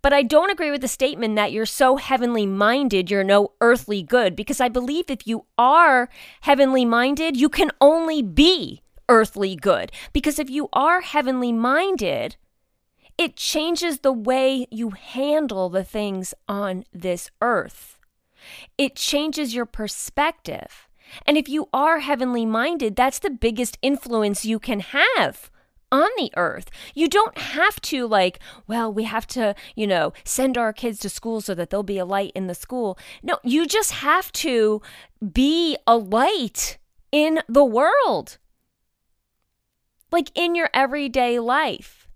But 0.00 0.12
I 0.12 0.22
don't 0.22 0.50
agree 0.50 0.70
with 0.70 0.82
the 0.82 0.88
statement 0.88 1.34
that 1.36 1.52
you're 1.52 1.66
so 1.66 1.96
heavenly 1.96 2.46
minded, 2.46 3.10
you're 3.10 3.24
no 3.24 3.52
earthly 3.60 4.02
good, 4.02 4.36
because 4.36 4.60
I 4.60 4.68
believe 4.68 5.10
if 5.10 5.26
you 5.26 5.44
are 5.56 6.08
heavenly 6.42 6.84
minded, 6.84 7.36
you 7.36 7.48
can 7.48 7.72
only 7.80 8.22
be 8.22 8.82
earthly 9.08 9.56
good. 9.56 9.92
Because 10.12 10.38
if 10.38 10.50
you 10.50 10.68
are 10.72 11.00
heavenly 11.00 11.52
minded, 11.52 12.36
it 13.16 13.36
changes 13.36 14.00
the 14.00 14.12
way 14.12 14.66
you 14.70 14.90
handle 14.90 15.68
the 15.68 15.84
things 15.84 16.34
on 16.48 16.84
this 16.92 17.30
earth. 17.42 17.98
It 18.76 18.94
changes 18.94 19.54
your 19.54 19.66
perspective. 19.66 20.88
And 21.26 21.36
if 21.36 21.48
you 21.48 21.68
are 21.72 22.00
heavenly 22.00 22.46
minded, 22.46 22.94
that's 22.94 23.18
the 23.18 23.30
biggest 23.30 23.78
influence 23.82 24.44
you 24.44 24.58
can 24.58 24.80
have 24.80 25.50
on 25.90 26.08
the 26.16 26.30
earth. 26.36 26.70
You 26.94 27.08
don't 27.08 27.36
have 27.38 27.80
to, 27.80 28.06
like, 28.06 28.38
well, 28.66 28.92
we 28.92 29.04
have 29.04 29.26
to, 29.28 29.54
you 29.74 29.86
know, 29.86 30.12
send 30.22 30.58
our 30.58 30.72
kids 30.72 30.98
to 31.00 31.08
school 31.08 31.40
so 31.40 31.54
that 31.54 31.70
they'll 31.70 31.82
be 31.82 31.98
a 31.98 32.04
light 32.04 32.32
in 32.34 32.46
the 32.46 32.54
school. 32.54 32.98
No, 33.22 33.38
you 33.42 33.66
just 33.66 33.92
have 33.92 34.30
to 34.32 34.82
be 35.32 35.76
a 35.86 35.96
light 35.96 36.76
in 37.10 37.40
the 37.48 37.64
world, 37.64 38.36
like 40.10 40.30
in 40.34 40.54
your 40.54 40.70
everyday 40.72 41.38
life. 41.38 42.08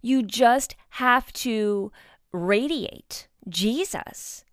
You 0.00 0.22
just 0.22 0.74
have 0.90 1.32
to 1.34 1.92
radiate 2.32 3.28
Jesus. 3.48 4.44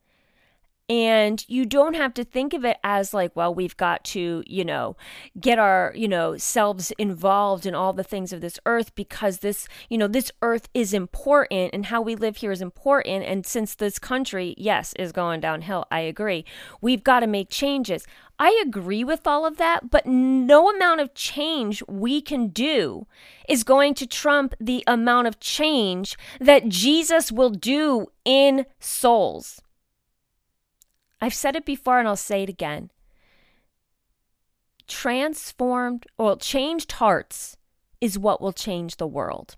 And 0.89 1.45
you 1.47 1.67
don't 1.67 1.93
have 1.93 2.15
to 2.15 2.23
think 2.23 2.51
of 2.55 2.65
it 2.65 2.77
as 2.83 3.13
like, 3.13 3.35
well, 3.35 3.53
we've 3.53 3.77
got 3.77 4.03
to, 4.05 4.43
you 4.47 4.65
know, 4.65 4.97
get 5.39 5.59
our, 5.59 5.93
you 5.95 6.07
know, 6.07 6.35
selves 6.35 6.89
involved 6.97 7.67
in 7.67 7.75
all 7.75 7.93
the 7.93 8.03
things 8.03 8.33
of 8.33 8.41
this 8.41 8.59
earth 8.65 8.95
because 8.95 9.39
this, 9.39 9.67
you 9.87 9.99
know, 9.99 10.07
this 10.07 10.31
earth 10.41 10.67
is 10.73 10.91
important 10.91 11.75
and 11.75 11.85
how 11.85 12.01
we 12.01 12.15
live 12.15 12.37
here 12.37 12.51
is 12.51 12.61
important. 12.61 13.23
And 13.23 13.45
since 13.45 13.75
this 13.75 13.99
country, 13.99 14.55
yes, 14.57 14.93
is 14.97 15.11
going 15.11 15.41
downhill, 15.41 15.85
I 15.91 15.99
agree. 15.99 16.43
We've 16.81 17.03
got 17.03 17.19
to 17.19 17.27
make 17.27 17.49
changes. 17.51 18.07
I 18.41 18.57
agree 18.65 19.03
with 19.03 19.27
all 19.27 19.45
of 19.45 19.57
that, 19.57 19.89
but 19.91 20.05
no 20.05 20.69
amount 20.69 21.01
of 21.01 21.13
change 21.13 21.83
we 21.89 22.21
can 22.21 22.47
do 22.47 23.05
is 23.49 23.65
going 23.65 23.93
to 23.95 24.07
trump 24.07 24.55
the 24.61 24.81
amount 24.87 25.27
of 25.27 25.41
change 25.41 26.17
that 26.39 26.69
Jesus 26.69 27.33
will 27.33 27.49
do 27.49 28.07
in 28.23 28.65
souls. 28.79 29.61
I've 31.19 31.33
said 31.33 31.57
it 31.57 31.65
before 31.65 31.99
and 31.99 32.07
I'll 32.07 32.15
say 32.15 32.43
it 32.43 32.49
again. 32.49 32.91
Transformed 34.87 36.07
or 36.17 36.37
changed 36.37 36.93
hearts 36.93 37.57
is 37.99 38.17
what 38.17 38.39
will 38.39 38.53
change 38.53 38.95
the 38.95 39.07
world. 39.07 39.57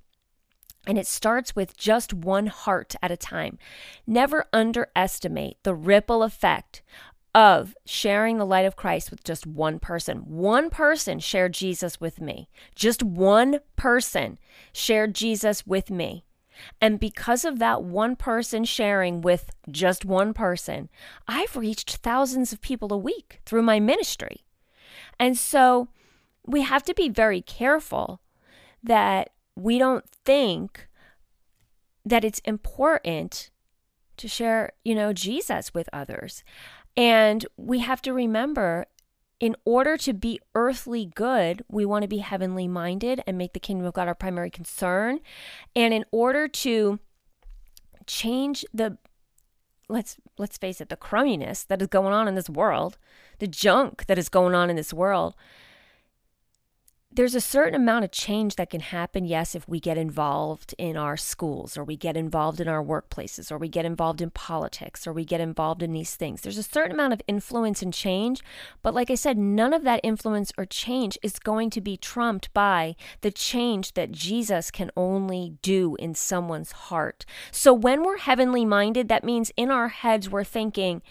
And 0.88 0.98
it 0.98 1.06
starts 1.06 1.56
with 1.56 1.78
just 1.78 2.12
one 2.12 2.48
heart 2.48 2.96
at 3.04 3.12
a 3.12 3.18
time. 3.18 3.60
Never 4.08 4.48
underestimate 4.52 5.58
the 5.62 5.76
ripple 5.76 6.24
effect 6.24 6.82
of 7.34 7.76
sharing 7.86 8.38
the 8.38 8.46
light 8.46 8.66
of 8.66 8.76
Christ 8.76 9.10
with 9.10 9.24
just 9.24 9.48
one 9.48 9.80
person. 9.80 10.18
One 10.20 10.70
person 10.70 11.20
shared 11.20 11.54
Jesus 11.54 12.02
with 12.02 12.20
me. 12.20 12.50
Just 12.76 13.02
one 13.02 13.60
person 13.76 14.38
shared 14.74 15.16
Jesus 15.16 15.66
with 15.66 15.90
me. 15.90 16.26
And 16.80 17.00
because 17.00 17.46
of 17.46 17.60
that 17.60 17.84
one 17.84 18.16
person 18.16 18.66
sharing 18.66 19.22
with 19.22 19.52
just 19.70 20.06
one 20.06 20.34
person, 20.34 20.90
I've 21.28 21.56
reached 21.56 21.98
thousands 21.98 22.52
of 22.52 22.62
people 22.62 22.92
a 22.94 22.98
week 22.98 23.40
through 23.46 23.64
my 23.64 23.80
ministry. 23.80 24.44
And 25.20 25.38
so 25.38 25.88
we 26.46 26.62
have 26.62 26.84
to 26.84 26.94
be 26.94 27.10
very 27.10 27.42
careful 27.42 28.22
that 28.84 29.32
we 29.56 29.78
don't 29.78 30.08
think 30.26 30.88
that 32.06 32.26
it's 32.26 32.40
important 32.40 33.52
to 34.18 34.28
share, 34.28 34.72
you 34.84 34.96
know, 34.96 35.14
Jesus 35.14 35.74
with 35.74 35.90
others. 35.94 36.44
And 36.98 37.46
we 37.58 37.80
have 37.80 38.02
to 38.04 38.14
remember 38.14 38.86
in 39.40 39.56
order 39.66 39.98
to 39.98 40.14
be 40.14 40.40
earthly 40.54 41.12
good, 41.16 41.64
we 41.68 41.84
want 41.84 42.04
to 42.04 42.08
be 42.08 42.20
heavenly 42.20 42.68
minded 42.68 43.24
and 43.26 43.38
make 43.38 43.54
the 43.54 43.60
kingdom 43.60 43.88
of 43.88 43.94
God 43.94 44.08
our 44.08 44.16
primary 44.16 44.52
concern. 44.52 45.20
And 45.76 45.94
in 45.94 46.06
order 46.12 46.48
to 46.48 47.00
change 48.06 48.64
the 48.74 48.98
let's 49.90 50.18
let's 50.38 50.58
face 50.58 50.80
it, 50.80 50.90
the 50.90 50.96
crumminess 50.96 51.64
that 51.66 51.82
is 51.82 51.88
going 51.88 52.14
on 52.14 52.28
in 52.28 52.36
this 52.36 52.50
world, 52.50 52.98
the 53.40 53.48
junk 53.48 54.06
that 54.06 54.20
is 54.20 54.30
going 54.30 54.54
on 54.54 54.70
in 54.70 54.76
this 54.76 54.94
world, 54.94 55.36
there's 57.14 57.36
a 57.36 57.42
certain 57.42 57.76
amount 57.76 58.06
of 58.06 58.12
change 58.12 58.56
that 58.56 58.70
can 58.70 58.80
happen, 58.80 59.26
yes, 59.26 59.54
if 59.54 59.68
we 59.68 59.82
get 59.82 59.98
involved 59.98 60.74
in 60.78 60.96
our 60.96 61.18
schools 61.18 61.78
or 61.78 61.84
we 61.84 61.98
get 61.98 62.16
involved 62.16 62.62
in 62.62 62.70
our 62.70 62.84
workplaces 62.84 63.52
or 63.52 63.58
we 63.58 63.68
get 63.68 63.84
involved 63.84 64.22
in 64.22 64.30
politics 64.30 65.06
or 65.06 65.12
we 65.12 65.26
get 65.26 65.42
involved 65.42 65.84
in 65.84 65.92
these 65.92 66.16
things. 66.16 66.42
There's 66.42 66.58
a 66.58 66.64
certain 66.64 66.94
amount 66.94 67.12
of 67.14 67.22
influence 67.28 67.82
and 67.82 67.94
change, 67.94 68.42
but 68.82 68.94
like 68.94 69.12
I 69.12 69.16
said, 69.16 69.38
none 69.38 69.74
of 69.74 69.84
that 69.84 70.00
influence 70.04 70.54
or 70.58 70.66
change 70.66 71.18
is 71.22 71.38
going 71.38 71.70
to 71.72 71.82
be 71.82 71.98
trumped 71.98 72.54
by 72.54 72.96
the 73.20 73.32
change 73.32 73.94
that 73.94 74.14
Jesus 74.14 74.72
can 74.72 74.90
only 74.96 75.56
do 75.62 75.96
in 75.98 76.16
someone's 76.16 76.72
heart. 76.72 77.26
So 77.52 77.74
when 77.74 78.04
we're 78.04 78.20
heavenly 78.20 78.64
minded, 78.64 79.10
that 79.10 79.26
means 79.26 79.52
in 79.58 79.70
our 79.70 79.90
heads 79.90 80.30
we're 80.30 80.46
thinking, 80.46 81.02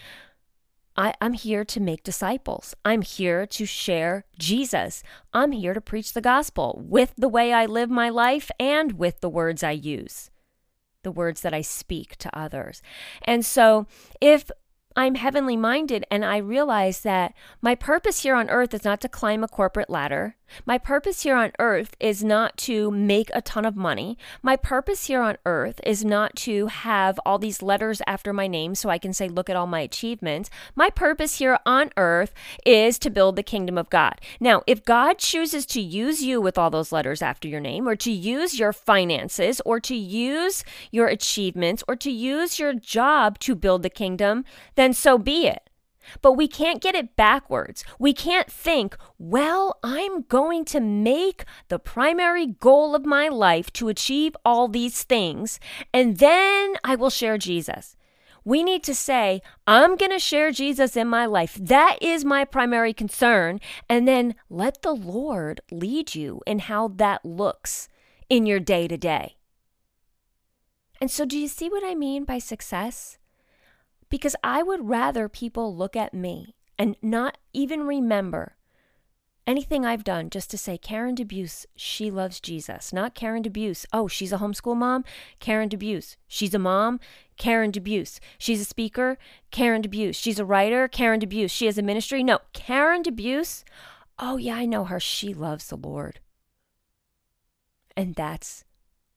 I, 0.95 1.13
am 1.21 1.33
here 1.33 1.63
to 1.65 1.79
make 1.79 2.03
disciples. 2.03 2.75
I'm 2.83 3.01
here 3.01 3.45
to 3.45 3.65
share 3.65 4.25
Jesus. 4.37 5.03
I'm 5.33 5.51
here 5.51 5.73
to 5.73 5.81
preach 5.81 6.13
the 6.13 6.21
gospel 6.21 6.81
with 6.85 7.13
the 7.17 7.29
way 7.29 7.53
I 7.53 7.65
live 7.65 7.89
my 7.89 8.09
life 8.09 8.51
and 8.59 8.93
with 8.93 9.21
the 9.21 9.29
words 9.29 9.63
I 9.63 9.71
use, 9.71 10.29
the 11.03 11.11
words 11.11 11.41
that 11.41 11.53
I 11.53 11.61
speak 11.61 12.17
to 12.17 12.37
others. 12.37 12.81
And 13.23 13.45
so, 13.45 13.87
if 14.19 14.51
I'm 14.95 15.15
heavenly 15.15 15.55
minded 15.55 16.05
and 16.11 16.25
I 16.25 16.37
realize 16.37 17.01
that 17.01 17.33
my 17.61 17.75
purpose 17.75 18.23
here 18.23 18.35
on 18.35 18.49
earth 18.49 18.73
is 18.73 18.83
not 18.83 19.01
to 19.01 19.09
climb 19.09 19.43
a 19.43 19.47
corporate 19.47 19.89
ladder. 19.89 20.35
My 20.65 20.77
purpose 20.77 21.23
here 21.23 21.35
on 21.35 21.51
earth 21.59 21.95
is 21.99 22.23
not 22.23 22.57
to 22.57 22.91
make 22.91 23.29
a 23.33 23.41
ton 23.41 23.65
of 23.65 23.75
money. 23.75 24.17
My 24.41 24.55
purpose 24.55 25.07
here 25.07 25.21
on 25.21 25.37
earth 25.45 25.79
is 25.85 26.05
not 26.05 26.35
to 26.37 26.67
have 26.67 27.19
all 27.25 27.37
these 27.37 27.61
letters 27.61 28.01
after 28.07 28.33
my 28.33 28.47
name 28.47 28.75
so 28.75 28.89
I 28.89 28.97
can 28.97 29.13
say, 29.13 29.27
look 29.27 29.49
at 29.49 29.55
all 29.55 29.67
my 29.67 29.81
achievements. 29.81 30.49
My 30.75 30.89
purpose 30.89 31.37
here 31.37 31.59
on 31.65 31.91
earth 31.97 32.33
is 32.65 32.99
to 32.99 33.09
build 33.09 33.35
the 33.35 33.43
kingdom 33.43 33.77
of 33.77 33.89
God. 33.89 34.19
Now, 34.39 34.63
if 34.67 34.85
God 34.85 35.17
chooses 35.17 35.65
to 35.67 35.81
use 35.81 36.23
you 36.23 36.41
with 36.41 36.57
all 36.57 36.69
those 36.69 36.91
letters 36.91 37.21
after 37.21 37.47
your 37.47 37.59
name, 37.59 37.87
or 37.87 37.95
to 37.95 38.11
use 38.11 38.59
your 38.59 38.73
finances, 38.73 39.61
or 39.65 39.79
to 39.79 39.95
use 39.95 40.63
your 40.91 41.07
achievements, 41.07 41.83
or 41.87 41.95
to 41.95 42.11
use 42.11 42.59
your 42.59 42.73
job 42.73 43.39
to 43.39 43.55
build 43.55 43.83
the 43.83 43.89
kingdom, 43.89 44.45
then 44.75 44.93
so 44.93 45.17
be 45.17 45.47
it. 45.47 45.70
But 46.21 46.33
we 46.33 46.47
can't 46.47 46.81
get 46.81 46.95
it 46.95 47.15
backwards. 47.15 47.83
We 47.99 48.13
can't 48.13 48.51
think, 48.51 48.97
well, 49.17 49.79
I'm 49.83 50.23
going 50.23 50.65
to 50.65 50.79
make 50.79 51.45
the 51.67 51.79
primary 51.79 52.47
goal 52.47 52.95
of 52.95 53.05
my 53.05 53.27
life 53.27 53.71
to 53.73 53.89
achieve 53.89 54.35
all 54.43 54.67
these 54.67 55.03
things, 55.03 55.59
and 55.93 56.17
then 56.17 56.75
I 56.83 56.95
will 56.95 57.09
share 57.09 57.37
Jesus. 57.37 57.95
We 58.43 58.63
need 58.63 58.83
to 58.83 58.95
say, 58.95 59.41
I'm 59.67 59.95
going 59.95 60.11
to 60.11 60.19
share 60.19 60.51
Jesus 60.51 60.97
in 60.97 61.07
my 61.07 61.27
life. 61.27 61.57
That 61.61 61.97
is 62.01 62.25
my 62.25 62.43
primary 62.43 62.93
concern. 62.93 63.59
And 63.87 64.07
then 64.07 64.33
let 64.49 64.81
the 64.81 64.93
Lord 64.93 65.61
lead 65.71 66.15
you 66.15 66.41
in 66.47 66.59
how 66.59 66.87
that 66.87 67.23
looks 67.23 67.87
in 68.29 68.47
your 68.47 68.59
day 68.59 68.87
to 68.87 68.97
day. 68.97 69.35
And 70.99 71.11
so, 71.11 71.25
do 71.25 71.37
you 71.37 71.47
see 71.47 71.69
what 71.69 71.83
I 71.83 71.95
mean 71.95 72.25
by 72.25 72.39
success? 72.39 73.17
Because 74.11 74.35
I 74.43 74.61
would 74.61 74.87
rather 74.87 75.27
people 75.27 75.75
look 75.75 75.95
at 75.95 76.13
me 76.13 76.53
and 76.77 76.95
not 77.01 77.37
even 77.53 77.87
remember 77.87 78.57
anything 79.47 79.85
I've 79.85 80.03
done 80.03 80.29
just 80.29 80.51
to 80.51 80.57
say 80.57 80.77
Karen 80.77 81.15
DeBeus, 81.15 81.65
she 81.75 82.11
loves 82.11 82.41
Jesus. 82.41 82.91
Not 82.91 83.15
Karen 83.15 83.41
DeBeus, 83.41 83.85
oh, 83.93 84.07
she's 84.07 84.33
a 84.33 84.37
homeschool 84.37 84.75
mom. 84.75 85.05
Karen 85.39 85.69
DeBeus, 85.69 86.17
she's 86.27 86.53
a 86.53 86.59
mom. 86.59 86.99
Karen 87.37 87.71
DeBeus, 87.71 88.19
she's 88.37 88.61
a 88.61 88.65
speaker. 88.65 89.17
Karen 89.49 89.81
DeBeus, 89.81 90.15
she's 90.15 90.39
a 90.39 90.45
writer. 90.45 90.89
Karen 90.89 91.21
DeBeus, 91.21 91.49
she 91.49 91.65
has 91.65 91.77
a 91.77 91.81
ministry. 91.81 92.21
No, 92.21 92.39
Karen 92.51 93.03
DeBeus, 93.03 93.63
oh, 94.19 94.35
yeah, 94.37 94.55
I 94.55 94.65
know 94.65 94.83
her. 94.83 94.99
She 94.99 95.33
loves 95.33 95.67
the 95.67 95.77
Lord. 95.77 96.19
And 97.95 98.13
that's 98.13 98.65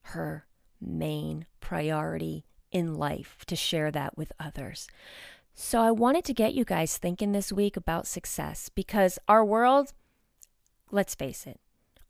her 0.02 0.46
main 0.80 1.46
priority 1.60 2.44
in 2.74 2.96
life 2.96 3.44
to 3.46 3.56
share 3.56 3.90
that 3.92 4.18
with 4.18 4.32
others. 4.38 4.88
So 5.54 5.80
I 5.80 5.92
wanted 5.92 6.24
to 6.24 6.34
get 6.34 6.52
you 6.52 6.64
guys 6.64 6.98
thinking 6.98 7.32
this 7.32 7.52
week 7.52 7.76
about 7.76 8.08
success 8.08 8.68
because 8.68 9.18
our 9.28 9.44
world, 9.44 9.92
let's 10.90 11.14
face 11.14 11.46
it, 11.46 11.60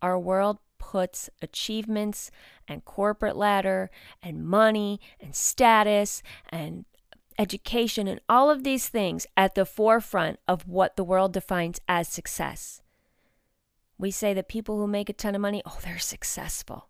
our 0.00 0.18
world 0.18 0.58
puts 0.78 1.28
achievements 1.42 2.30
and 2.66 2.84
corporate 2.84 3.36
ladder 3.36 3.90
and 4.22 4.46
money 4.46 4.98
and 5.20 5.34
status 5.34 6.22
and 6.48 6.86
education 7.38 8.08
and 8.08 8.20
all 8.28 8.50
of 8.50 8.64
these 8.64 8.88
things 8.88 9.26
at 9.36 9.54
the 9.54 9.66
forefront 9.66 10.38
of 10.48 10.66
what 10.66 10.96
the 10.96 11.04
world 11.04 11.32
defines 11.32 11.80
as 11.86 12.08
success. 12.08 12.80
We 13.98 14.10
say 14.10 14.32
that 14.34 14.48
people 14.48 14.78
who 14.78 14.86
make 14.86 15.10
a 15.10 15.12
ton 15.12 15.34
of 15.34 15.40
money, 15.40 15.62
oh, 15.66 15.78
they're 15.82 15.98
successful. 15.98 16.88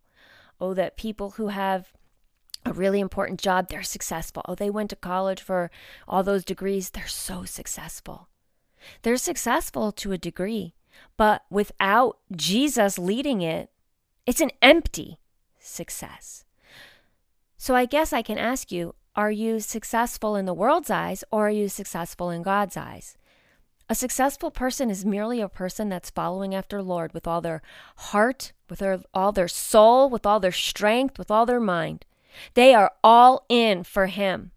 Oh, 0.60 0.74
that 0.74 0.96
people 0.96 1.30
who 1.30 1.48
have 1.48 1.92
a 2.64 2.72
really 2.72 3.00
important 3.00 3.40
job, 3.40 3.68
they're 3.68 3.82
successful. 3.82 4.42
Oh, 4.48 4.54
they 4.54 4.70
went 4.70 4.90
to 4.90 4.96
college 4.96 5.40
for 5.40 5.70
all 6.08 6.22
those 6.22 6.44
degrees, 6.44 6.90
they're 6.90 7.06
so 7.06 7.44
successful. 7.44 8.28
They're 9.02 9.16
successful 9.16 9.92
to 9.92 10.12
a 10.12 10.18
degree, 10.18 10.74
But 11.16 11.42
without 11.50 12.18
Jesus 12.32 12.98
leading 12.98 13.42
it, 13.42 13.70
it's 14.26 14.40
an 14.40 14.50
empty 14.62 15.18
success. 15.58 16.44
So 17.56 17.74
I 17.74 17.86
guess 17.86 18.12
I 18.12 18.22
can 18.22 18.38
ask 18.38 18.70
you 18.70 18.94
are 19.16 19.30
you 19.30 19.60
successful 19.60 20.34
in 20.34 20.44
the 20.44 20.54
world's 20.54 20.90
eyes 20.90 21.22
or 21.30 21.46
are 21.46 21.50
you 21.50 21.68
successful 21.68 22.30
in 22.30 22.42
God's 22.42 22.76
eyes? 22.76 23.16
A 23.88 23.94
successful 23.94 24.50
person 24.50 24.90
is 24.90 25.04
merely 25.04 25.40
a 25.40 25.48
person 25.48 25.88
that's 25.88 26.10
following 26.10 26.54
after 26.54 26.82
Lord 26.82 27.12
with 27.12 27.26
all 27.26 27.40
their 27.40 27.62
heart, 27.96 28.52
with 28.68 28.80
their, 28.80 29.00
all 29.12 29.30
their 29.30 29.46
soul, 29.46 30.08
with 30.08 30.26
all 30.26 30.40
their 30.40 30.52
strength, 30.52 31.18
with 31.18 31.30
all 31.30 31.46
their 31.46 31.60
mind. 31.60 32.04
They 32.54 32.74
are 32.74 32.92
all 33.02 33.44
in 33.48 33.84
for 33.84 34.06
Him. 34.06 34.50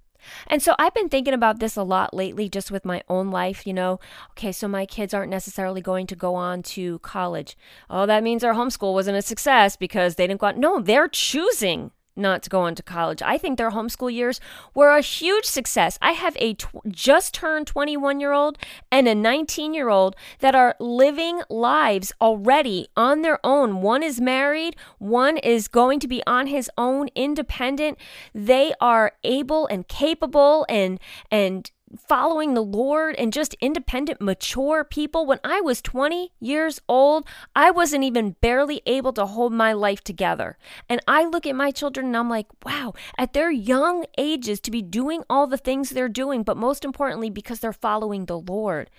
And 0.47 0.61
so 0.61 0.75
I've 0.77 0.93
been 0.93 1.09
thinking 1.09 1.33
about 1.33 1.59
this 1.59 1.75
a 1.75 1.83
lot 1.83 2.13
lately, 2.13 2.49
just 2.49 2.71
with 2.71 2.85
my 2.85 3.01
own 3.09 3.31
life. 3.31 3.65
You 3.65 3.73
know, 3.73 3.99
okay, 4.31 4.51
so 4.51 4.67
my 4.67 4.85
kids 4.85 5.13
aren't 5.13 5.31
necessarily 5.31 5.81
going 5.81 6.07
to 6.07 6.15
go 6.15 6.35
on 6.35 6.63
to 6.63 6.99
college. 6.99 7.57
Oh, 7.89 8.05
that 8.05 8.23
means 8.23 8.43
our 8.43 8.53
homeschool 8.53 8.93
wasn't 8.93 9.17
a 9.17 9.21
success 9.21 9.75
because 9.75 10.15
they 10.15 10.27
didn't 10.27 10.41
go 10.41 10.47
on. 10.47 10.59
No, 10.59 10.79
they're 10.79 11.07
choosing 11.07 11.91
not 12.17 12.43
to 12.43 12.49
go 12.49 12.61
on 12.61 12.75
to 12.75 12.83
college. 12.83 13.21
I 13.21 13.37
think 13.37 13.57
their 13.57 13.71
homeschool 13.71 14.13
years 14.13 14.39
were 14.73 14.95
a 14.95 15.01
huge 15.01 15.45
success. 15.45 15.97
I 16.01 16.11
have 16.11 16.35
a 16.39 16.53
tw- 16.55 16.85
just 16.87 17.33
turned 17.33 17.67
21 17.67 18.19
year 18.19 18.33
old 18.33 18.57
and 18.91 19.07
a 19.07 19.15
19 19.15 19.73
year 19.73 19.89
old 19.89 20.15
that 20.39 20.55
are 20.55 20.75
living 20.79 21.41
lives 21.49 22.11
already 22.19 22.87
on 22.95 23.21
their 23.21 23.39
own. 23.45 23.81
One 23.81 24.03
is 24.03 24.19
married, 24.19 24.75
one 24.97 25.37
is 25.37 25.67
going 25.67 25.99
to 25.99 26.07
be 26.07 26.21
on 26.25 26.47
his 26.47 26.69
own, 26.77 27.09
independent. 27.15 27.97
They 28.33 28.73
are 28.81 29.13
able 29.23 29.67
and 29.67 29.87
capable 29.87 30.65
and 30.69 30.99
and 31.31 31.69
following 31.95 32.53
the 32.53 32.63
Lord 32.63 33.15
and 33.15 33.31
just 33.31 33.55
independent, 33.61 34.21
mature 34.21 34.83
people. 34.83 35.25
When 35.25 35.39
I 35.43 35.61
was 35.61 35.81
20 35.81 36.33
years 36.39 36.81
old, 36.87 37.27
I 37.55 37.71
wasn't 37.71 38.03
even 38.03 38.35
barely 38.41 38.81
able 38.85 39.13
to 39.13 39.25
hold 39.25 39.53
my 39.53 39.73
life 39.73 40.03
together. 40.03 40.57
And 40.89 41.01
I 41.07 41.25
look 41.25 41.45
at 41.45 41.55
my 41.55 41.71
children 41.71 42.07
and 42.07 42.17
I'm 42.17 42.29
like, 42.29 42.47
wow, 42.65 42.93
at 43.17 43.33
their 43.33 43.51
young 43.51 44.05
ages 44.17 44.59
to 44.61 44.71
be 44.71 44.81
doing 44.81 45.23
all 45.29 45.47
the 45.47 45.57
things 45.57 45.89
they're 45.89 46.09
doing, 46.09 46.43
but 46.43 46.57
most 46.57 46.83
importantly, 46.83 47.29
because 47.29 47.59
they're 47.59 47.73
following 47.73 48.25
the 48.25 48.39
Lord. 48.39 48.89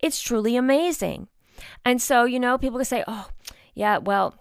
It's 0.00 0.20
truly 0.20 0.56
amazing. 0.56 1.28
And 1.84 2.00
so, 2.00 2.24
you 2.24 2.38
know, 2.38 2.58
people 2.58 2.78
can 2.78 2.84
say, 2.84 3.02
oh, 3.08 3.28
yeah, 3.74 3.98
well, 3.98 4.34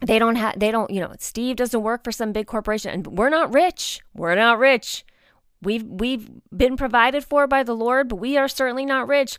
they 0.00 0.18
don't 0.18 0.36
have, 0.36 0.58
they 0.58 0.70
don't, 0.70 0.90
you 0.90 1.00
know, 1.00 1.14
Steve 1.18 1.56
doesn't 1.56 1.82
work 1.82 2.04
for 2.04 2.12
some 2.12 2.32
big 2.32 2.46
corporation 2.46 2.90
and 2.90 3.06
we're 3.18 3.30
not 3.30 3.54
rich. 3.54 4.00
We're 4.14 4.34
not 4.34 4.58
rich. 4.58 5.04
We've 5.62 5.84
we've 5.84 6.28
been 6.54 6.76
provided 6.76 7.24
for 7.24 7.46
by 7.46 7.62
the 7.62 7.74
Lord, 7.74 8.08
but 8.08 8.16
we 8.16 8.36
are 8.36 8.48
certainly 8.48 8.84
not 8.84 9.08
rich. 9.08 9.38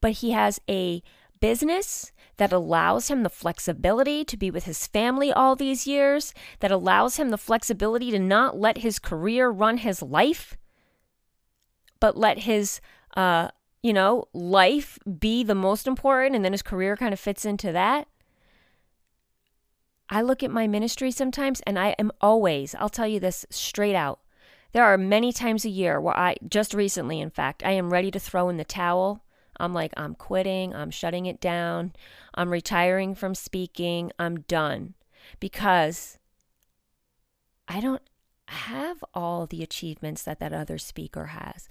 But 0.00 0.12
he 0.12 0.32
has 0.32 0.60
a 0.68 1.02
business 1.40 2.12
that 2.36 2.52
allows 2.52 3.08
him 3.08 3.22
the 3.22 3.30
flexibility 3.30 4.24
to 4.24 4.36
be 4.36 4.50
with 4.50 4.64
his 4.64 4.86
family 4.86 5.32
all 5.32 5.56
these 5.56 5.86
years, 5.86 6.34
that 6.60 6.70
allows 6.70 7.16
him 7.16 7.30
the 7.30 7.38
flexibility 7.38 8.10
to 8.10 8.18
not 8.18 8.58
let 8.58 8.78
his 8.78 8.98
career 8.98 9.48
run 9.48 9.78
his 9.78 10.02
life, 10.02 10.56
but 11.98 12.16
let 12.16 12.40
his 12.40 12.80
uh, 13.16 13.48
you 13.86 13.92
know, 13.92 14.24
life 14.32 14.98
be 15.20 15.44
the 15.44 15.54
most 15.54 15.86
important 15.86 16.34
and 16.34 16.44
then 16.44 16.50
his 16.50 16.62
career 16.62 16.96
kind 16.96 17.12
of 17.12 17.20
fits 17.20 17.44
into 17.44 17.70
that. 17.70 18.08
I 20.10 20.22
look 20.22 20.42
at 20.42 20.50
my 20.50 20.66
ministry 20.66 21.12
sometimes 21.12 21.60
and 21.68 21.78
I 21.78 21.90
am 21.98 22.10
always, 22.20 22.74
I'll 22.74 22.88
tell 22.88 23.06
you 23.06 23.20
this 23.20 23.46
straight 23.48 23.94
out. 23.94 24.18
There 24.76 24.84
are 24.84 24.98
many 24.98 25.32
times 25.32 25.64
a 25.64 25.70
year 25.70 25.98
where 25.98 26.14
I, 26.14 26.36
just 26.46 26.74
recently, 26.74 27.18
in 27.18 27.30
fact, 27.30 27.64
I 27.64 27.70
am 27.70 27.90
ready 27.90 28.10
to 28.10 28.20
throw 28.20 28.50
in 28.50 28.58
the 28.58 28.62
towel. 28.62 29.24
I'm 29.58 29.72
like, 29.72 29.94
I'm 29.96 30.14
quitting, 30.14 30.74
I'm 30.74 30.90
shutting 30.90 31.24
it 31.24 31.40
down, 31.40 31.94
I'm 32.34 32.50
retiring 32.50 33.14
from 33.14 33.34
speaking, 33.34 34.12
I'm 34.18 34.40
done. 34.40 34.92
Because 35.40 36.18
I 37.66 37.80
don't 37.80 38.02
have 38.48 39.02
all 39.14 39.46
the 39.46 39.62
achievements 39.62 40.22
that 40.24 40.40
that 40.40 40.52
other 40.52 40.76
speaker 40.76 41.28
has. 41.28 41.70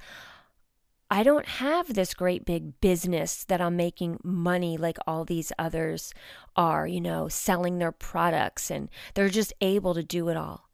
I 1.12 1.22
don't 1.22 1.46
have 1.46 1.94
this 1.94 2.16
great 2.16 2.44
big 2.44 2.82
business 2.82 3.44
that 3.44 3.62
I'm 3.62 3.76
making 3.76 4.20
money 4.24 4.78
like 4.78 4.98
all 5.06 5.26
these 5.26 5.52
others 5.60 6.12
are, 6.56 6.88
you 6.88 7.02
know, 7.02 7.28
selling 7.28 7.78
their 7.78 7.92
products 7.92 8.72
and 8.72 8.90
they're 9.14 9.30
just 9.30 9.54
able 9.62 9.94
to 9.94 10.02
do 10.02 10.30
it 10.30 10.38
all. 10.38 10.65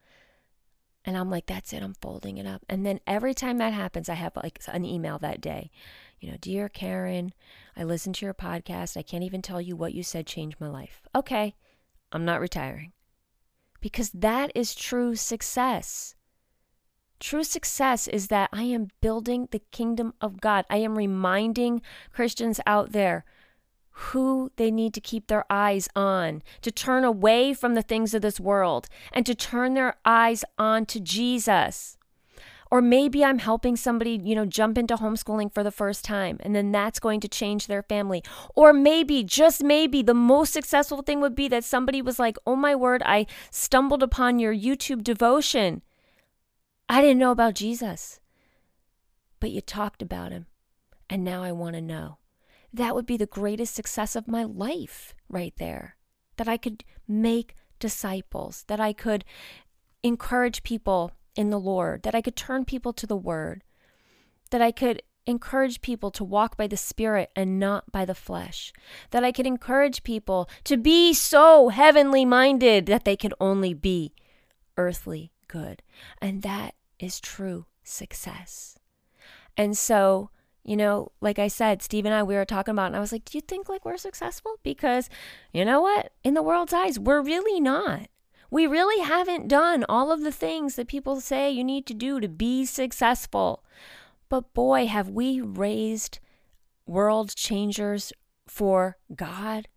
And 1.03 1.17
I'm 1.17 1.29
like, 1.29 1.47
that's 1.47 1.73
it, 1.73 1.81
I'm 1.81 1.95
folding 1.95 2.37
it 2.37 2.45
up. 2.45 2.63
And 2.69 2.85
then 2.85 2.99
every 3.07 3.33
time 3.33 3.57
that 3.57 3.73
happens, 3.73 4.07
I 4.07 4.13
have 4.13 4.35
like 4.35 4.59
an 4.67 4.85
email 4.85 5.17
that 5.19 5.41
day. 5.41 5.71
You 6.19 6.31
know, 6.31 6.37
dear 6.39 6.69
Karen, 6.69 7.33
I 7.75 7.83
listened 7.83 8.15
to 8.15 8.25
your 8.25 8.35
podcast. 8.35 8.95
I 8.95 9.01
can't 9.01 9.23
even 9.23 9.41
tell 9.41 9.59
you 9.59 9.75
what 9.75 9.95
you 9.95 10.03
said 10.03 10.27
changed 10.27 10.59
my 10.59 10.69
life. 10.69 11.01
Okay, 11.15 11.55
I'm 12.11 12.25
not 12.25 12.39
retiring. 12.39 12.91
Because 13.79 14.11
that 14.11 14.51
is 14.53 14.75
true 14.75 15.15
success. 15.15 16.13
True 17.19 17.43
success 17.43 18.07
is 18.07 18.27
that 18.27 18.49
I 18.53 18.63
am 18.63 18.89
building 19.01 19.47
the 19.49 19.61
kingdom 19.71 20.13
of 20.21 20.41
God. 20.41 20.65
I 20.69 20.77
am 20.77 20.97
reminding 20.97 21.81
Christians 22.11 22.59
out 22.67 22.91
there 22.91 23.25
who 23.91 24.51
they 24.55 24.71
need 24.71 24.93
to 24.93 25.01
keep 25.01 25.27
their 25.27 25.45
eyes 25.49 25.87
on, 25.95 26.41
to 26.61 26.71
turn 26.71 27.03
away 27.03 27.53
from 27.53 27.75
the 27.75 27.81
things 27.81 28.13
of 28.13 28.21
this 28.21 28.39
world 28.39 28.87
and 29.11 29.25
to 29.25 29.35
turn 29.35 29.73
their 29.73 29.95
eyes 30.05 30.43
on 30.57 30.85
to 30.87 30.99
Jesus. 30.99 31.97
Or 32.71 32.81
maybe 32.81 33.23
I'm 33.23 33.39
helping 33.39 33.75
somebody, 33.75 34.17
you 34.23 34.33
know, 34.33 34.45
jump 34.45 34.77
into 34.77 34.95
homeschooling 34.95 35.53
for 35.53 35.61
the 35.61 35.71
first 35.71 36.05
time, 36.05 36.37
and 36.39 36.55
then 36.55 36.71
that's 36.71 37.01
going 37.01 37.19
to 37.19 37.27
change 37.27 37.67
their 37.67 37.83
family. 37.83 38.23
Or 38.55 38.71
maybe, 38.71 39.25
just 39.25 39.61
maybe, 39.61 40.01
the 40.01 40.13
most 40.13 40.53
successful 40.53 41.01
thing 41.01 41.19
would 41.19 41.35
be 41.35 41.49
that 41.49 41.65
somebody 41.65 42.01
was 42.01 42.17
like, 42.17 42.37
oh 42.47 42.55
my 42.55 42.73
word, 42.73 43.03
I 43.05 43.27
stumbled 43.49 44.01
upon 44.01 44.39
your 44.39 44.55
YouTube 44.55 45.03
devotion. 45.03 45.81
I 46.87 47.01
didn't 47.01 47.19
know 47.19 47.31
about 47.31 47.55
Jesus, 47.55 48.21
but 49.41 49.51
you 49.51 49.59
talked 49.59 50.01
about 50.01 50.31
him, 50.31 50.45
and 51.09 51.25
now 51.25 51.43
I 51.43 51.51
want 51.51 51.75
to 51.75 51.81
know 51.81 52.19
that 52.73 52.95
would 52.95 53.05
be 53.05 53.17
the 53.17 53.25
greatest 53.25 53.75
success 53.75 54.15
of 54.15 54.27
my 54.27 54.43
life 54.43 55.13
right 55.29 55.53
there. 55.57 55.97
That 56.37 56.47
I 56.47 56.57
could 56.57 56.83
make 57.07 57.55
disciples, 57.79 58.63
that 58.67 58.79
I 58.79 58.93
could 58.93 59.25
encourage 60.03 60.63
people 60.63 61.11
in 61.35 61.49
the 61.49 61.59
Lord, 61.59 62.03
that 62.03 62.15
I 62.15 62.21
could 62.21 62.35
turn 62.35 62.65
people 62.65 62.93
to 62.93 63.07
the 63.07 63.17
Word, 63.17 63.63
that 64.49 64.61
I 64.61 64.71
could 64.71 65.01
encourage 65.25 65.81
people 65.81 66.11
to 66.11 66.23
walk 66.23 66.57
by 66.57 66.67
the 66.67 66.77
Spirit 66.77 67.29
and 67.35 67.59
not 67.59 67.91
by 67.91 68.05
the 68.05 68.15
flesh, 68.15 68.73
that 69.11 69.23
I 69.23 69.31
could 69.31 69.45
encourage 69.45 70.03
people 70.03 70.49
to 70.63 70.77
be 70.77 71.13
so 71.13 71.69
heavenly 71.69 72.25
minded 72.25 72.85
that 72.87 73.05
they 73.05 73.15
could 73.15 73.33
only 73.39 73.73
be 73.73 74.13
earthly 74.77 75.31
good. 75.47 75.83
And 76.21 76.41
that 76.41 76.75
is 76.99 77.19
true 77.19 77.65
success. 77.83 78.77
And 79.57 79.77
so, 79.77 80.29
you 80.63 80.77
know, 80.77 81.11
like 81.21 81.39
I 81.39 81.47
said, 81.47 81.81
Steve 81.81 82.05
and 82.05 82.13
I, 82.13 82.23
we 82.23 82.35
were 82.35 82.45
talking 82.45 82.73
about, 82.73 82.87
and 82.87 82.95
I 82.95 82.99
was 82.99 83.11
like, 83.11 83.25
do 83.25 83.37
you 83.37 83.41
think 83.41 83.67
like 83.67 83.85
we're 83.85 83.97
successful? 83.97 84.57
Because 84.63 85.09
you 85.53 85.65
know 85.65 85.81
what? 85.81 86.11
In 86.23 86.33
the 86.33 86.43
world's 86.43 86.73
eyes, 86.73 86.99
we're 86.99 87.21
really 87.21 87.59
not. 87.59 88.07
We 88.49 88.67
really 88.67 89.03
haven't 89.03 89.47
done 89.47 89.85
all 89.87 90.11
of 90.11 90.21
the 90.21 90.31
things 90.31 90.75
that 90.75 90.87
people 90.87 91.21
say 91.21 91.49
you 91.49 91.63
need 91.63 91.85
to 91.87 91.93
do 91.93 92.19
to 92.19 92.27
be 92.27 92.65
successful. 92.65 93.63
But 94.29 94.53
boy, 94.53 94.87
have 94.87 95.09
we 95.09 95.41
raised 95.41 96.19
world 96.85 97.33
changers 97.35 98.11
for 98.47 98.97
God. 99.15 99.67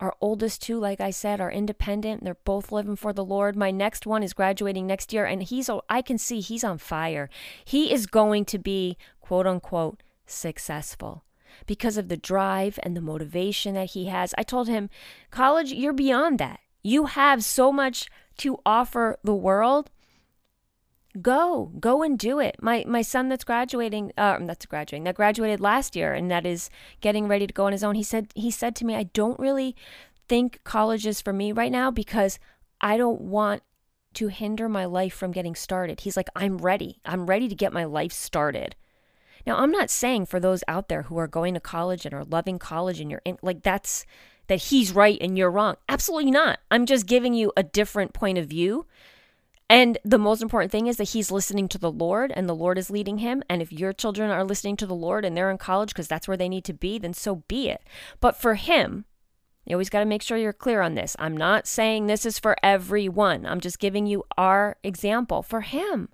Our 0.00 0.14
oldest 0.20 0.62
two, 0.62 0.78
like 0.78 1.00
I 1.00 1.10
said, 1.10 1.40
are 1.40 1.50
independent. 1.50 2.24
They're 2.24 2.36
both 2.44 2.72
living 2.72 2.96
for 2.96 3.12
the 3.12 3.24
Lord. 3.24 3.54
My 3.54 3.70
next 3.70 4.06
one 4.06 4.22
is 4.22 4.32
graduating 4.32 4.86
next 4.86 5.12
year, 5.12 5.24
and 5.24 5.42
he's, 5.42 5.70
I 5.88 6.02
can 6.02 6.18
see 6.18 6.40
he's 6.40 6.64
on 6.64 6.78
fire. 6.78 7.30
He 7.64 7.92
is 7.92 8.06
going 8.06 8.44
to 8.46 8.58
be, 8.58 8.96
quote 9.20 9.46
unquote, 9.46 10.02
successful 10.26 11.24
because 11.66 11.96
of 11.96 12.08
the 12.08 12.16
drive 12.16 12.78
and 12.82 12.96
the 12.96 13.00
motivation 13.00 13.74
that 13.74 13.90
he 13.90 14.06
has. 14.06 14.34
I 14.36 14.42
told 14.42 14.68
him, 14.68 14.90
college, 15.30 15.72
you're 15.72 15.92
beyond 15.92 16.38
that. 16.38 16.60
You 16.82 17.06
have 17.06 17.44
so 17.44 17.72
much 17.72 18.08
to 18.38 18.58
offer 18.66 19.18
the 19.22 19.34
world. 19.34 19.90
Go, 21.22 21.70
go 21.78 22.02
and 22.02 22.18
do 22.18 22.40
it. 22.40 22.56
My 22.60 22.84
my 22.88 23.02
son 23.02 23.28
that's 23.28 23.44
graduating, 23.44 24.12
uh, 24.18 24.38
that's 24.40 24.66
graduating, 24.66 25.04
that 25.04 25.14
graduated 25.14 25.60
last 25.60 25.94
year, 25.94 26.12
and 26.12 26.28
that 26.30 26.44
is 26.44 26.70
getting 27.00 27.28
ready 27.28 27.46
to 27.46 27.54
go 27.54 27.66
on 27.66 27.72
his 27.72 27.84
own. 27.84 27.94
He 27.94 28.02
said 28.02 28.32
he 28.34 28.50
said 28.50 28.74
to 28.76 28.84
me, 28.84 28.96
I 28.96 29.04
don't 29.04 29.38
really 29.38 29.76
think 30.28 30.60
college 30.64 31.06
is 31.06 31.20
for 31.20 31.32
me 31.32 31.52
right 31.52 31.70
now 31.70 31.92
because 31.92 32.40
I 32.80 32.96
don't 32.96 33.20
want 33.20 33.62
to 34.14 34.28
hinder 34.28 34.68
my 34.68 34.84
life 34.86 35.14
from 35.14 35.32
getting 35.32 35.54
started. 35.54 36.00
He's 36.00 36.16
like, 36.16 36.28
I'm 36.34 36.58
ready. 36.58 37.00
I'm 37.04 37.26
ready 37.26 37.48
to 37.48 37.54
get 37.54 37.72
my 37.72 37.84
life 37.84 38.12
started. 38.12 38.74
Now, 39.46 39.56
I'm 39.58 39.70
not 39.70 39.90
saying 39.90 40.26
for 40.26 40.40
those 40.40 40.64
out 40.68 40.88
there 40.88 41.02
who 41.02 41.18
are 41.18 41.28
going 41.28 41.54
to 41.54 41.60
college 41.60 42.04
and 42.04 42.14
are 42.14 42.24
loving 42.24 42.58
college 42.58 43.00
and 43.00 43.10
you're 43.10 43.22
in, 43.24 43.38
like 43.42 43.62
that's 43.62 44.06
that 44.46 44.56
he's 44.64 44.92
right 44.92 45.18
and 45.20 45.38
you're 45.38 45.50
wrong. 45.50 45.76
Absolutely 45.88 46.30
not. 46.30 46.58
I'm 46.70 46.86
just 46.86 47.06
giving 47.06 47.34
you 47.34 47.52
a 47.56 47.62
different 47.62 48.12
point 48.12 48.38
of 48.38 48.46
view. 48.46 48.86
And 49.70 49.96
the 50.04 50.18
most 50.18 50.42
important 50.42 50.70
thing 50.70 50.86
is 50.86 50.98
that 50.98 51.10
he's 51.10 51.30
listening 51.30 51.68
to 51.68 51.78
the 51.78 51.90
Lord 51.90 52.32
and 52.34 52.48
the 52.48 52.54
Lord 52.54 52.76
is 52.76 52.90
leading 52.90 53.18
him. 53.18 53.42
And 53.48 53.62
if 53.62 53.72
your 53.72 53.94
children 53.94 54.30
are 54.30 54.44
listening 54.44 54.76
to 54.76 54.86
the 54.86 54.94
Lord 54.94 55.24
and 55.24 55.36
they're 55.36 55.50
in 55.50 55.58
college 55.58 55.88
because 55.88 56.08
that's 56.08 56.28
where 56.28 56.36
they 56.36 56.50
need 56.50 56.64
to 56.64 56.74
be, 56.74 56.98
then 56.98 57.14
so 57.14 57.36
be 57.48 57.70
it. 57.70 57.82
But 58.20 58.36
for 58.36 58.54
him, 58.54 59.06
you 59.64 59.74
always 59.74 59.88
got 59.88 60.00
to 60.00 60.06
make 60.06 60.20
sure 60.20 60.36
you're 60.36 60.52
clear 60.52 60.82
on 60.82 60.94
this. 60.94 61.16
I'm 61.18 61.36
not 61.36 61.66
saying 61.66 62.06
this 62.06 62.26
is 62.26 62.38
for 62.38 62.56
everyone. 62.62 63.46
I'm 63.46 63.60
just 63.60 63.78
giving 63.78 64.06
you 64.06 64.24
our 64.36 64.76
example. 64.82 65.42
For 65.42 65.62
him, 65.62 66.10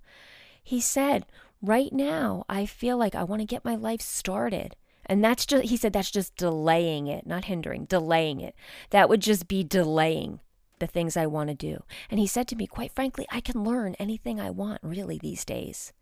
he 0.63 0.81
said, 0.81 1.27
Right 1.63 1.93
now, 1.93 2.45
I 2.49 2.67
feel 2.67 2.97
like 2.97 3.15
I 3.15 3.25
want 3.25 3.41
to 3.41 3.47
get 3.47 3.65
my 3.65 3.75
life 3.75 4.01
started. 4.01 4.77
And 5.07 5.25
that's 5.25 5.45
just, 5.45 5.65
he 5.65 5.77
said, 5.77 5.93
that's 5.93 6.11
just 6.11 6.37
delaying 6.37 7.07
it, 7.07 7.27
not 7.27 7.47
hindering, 7.47 7.85
delaying 7.85 8.41
it. 8.41 8.55
That 8.91 9.09
would 9.09 9.21
just 9.21 9.49
be 9.49 9.65
delaying 9.65 10.41
the 10.79 10.87
things 10.87 11.17
I 11.17 11.27
want 11.27 11.51
to 11.51 11.55
do. 11.55 11.83
And 12.11 12.19
he 12.19 12.27
said 12.27 12.49
to 12.49 12.57
me, 12.57 12.67
quite 12.67 12.93
frankly, 12.93 13.27
I 13.31 13.41
can 13.41 13.65
learn 13.65 13.95
anything 13.99 14.41
I 14.41 14.51
want 14.51 14.81
really 14.83 15.19
these 15.19 15.45
days 15.45 15.93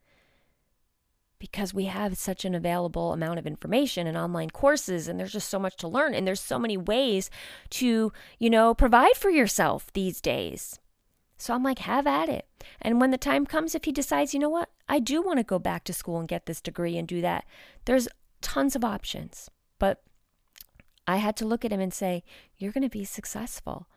because 1.39 1.73
we 1.73 1.85
have 1.85 2.19
such 2.19 2.45
an 2.45 2.55
available 2.55 3.13
amount 3.13 3.39
of 3.39 3.47
information 3.47 4.07
and 4.07 4.17
online 4.17 4.51
courses 4.51 5.09
and 5.09 5.19
there's 5.19 5.33
just 5.33 5.49
so 5.49 5.59
much 5.59 5.77
to 5.77 5.89
learn 5.89 6.15
and 6.15 6.27
there's 6.27 6.41
so 6.41 6.59
many 6.59 6.77
ways 6.77 7.31
to 7.71 8.13
you 8.39 8.51
know 8.51 8.75
provide 8.75 9.15
for 9.15 9.31
yourself 9.31 9.93
these 9.93 10.21
days 10.21 10.81
so 11.39 11.55
i'm 11.55 11.63
like 11.63 11.79
have 11.81 12.07
at 12.07 12.29
it. 12.29 12.47
And 12.83 13.01
when 13.01 13.11
the 13.11 13.19
time 13.19 13.47
comes 13.47 13.75
if 13.75 13.85
he 13.85 13.93
decides 13.93 14.35
you 14.35 14.41
know 14.41 14.49
what? 14.49 14.71
I 14.89 14.99
do 14.99 15.23
want 15.23 15.39
to 15.39 15.45
go 15.45 15.59
back 15.59 15.85
to 15.85 15.93
school 15.93 16.19
and 16.19 16.29
get 16.29 16.47
this 16.47 16.61
degree 16.61 16.99
and 16.99 17.09
do 17.09 17.21
that 17.23 17.45
there's 17.87 18.09
tons 18.43 18.77
of 18.77 18.85
options. 18.85 19.51
But 19.79 20.03
i 21.07 21.17
had 21.17 21.37
to 21.37 21.47
look 21.47 21.65
at 21.65 21.73
him 21.73 21.81
and 21.81 21.95
say 21.95 22.25
you're 22.59 22.73
going 22.73 22.83
to 22.83 22.91
be 22.91 23.05
successful. 23.05 23.89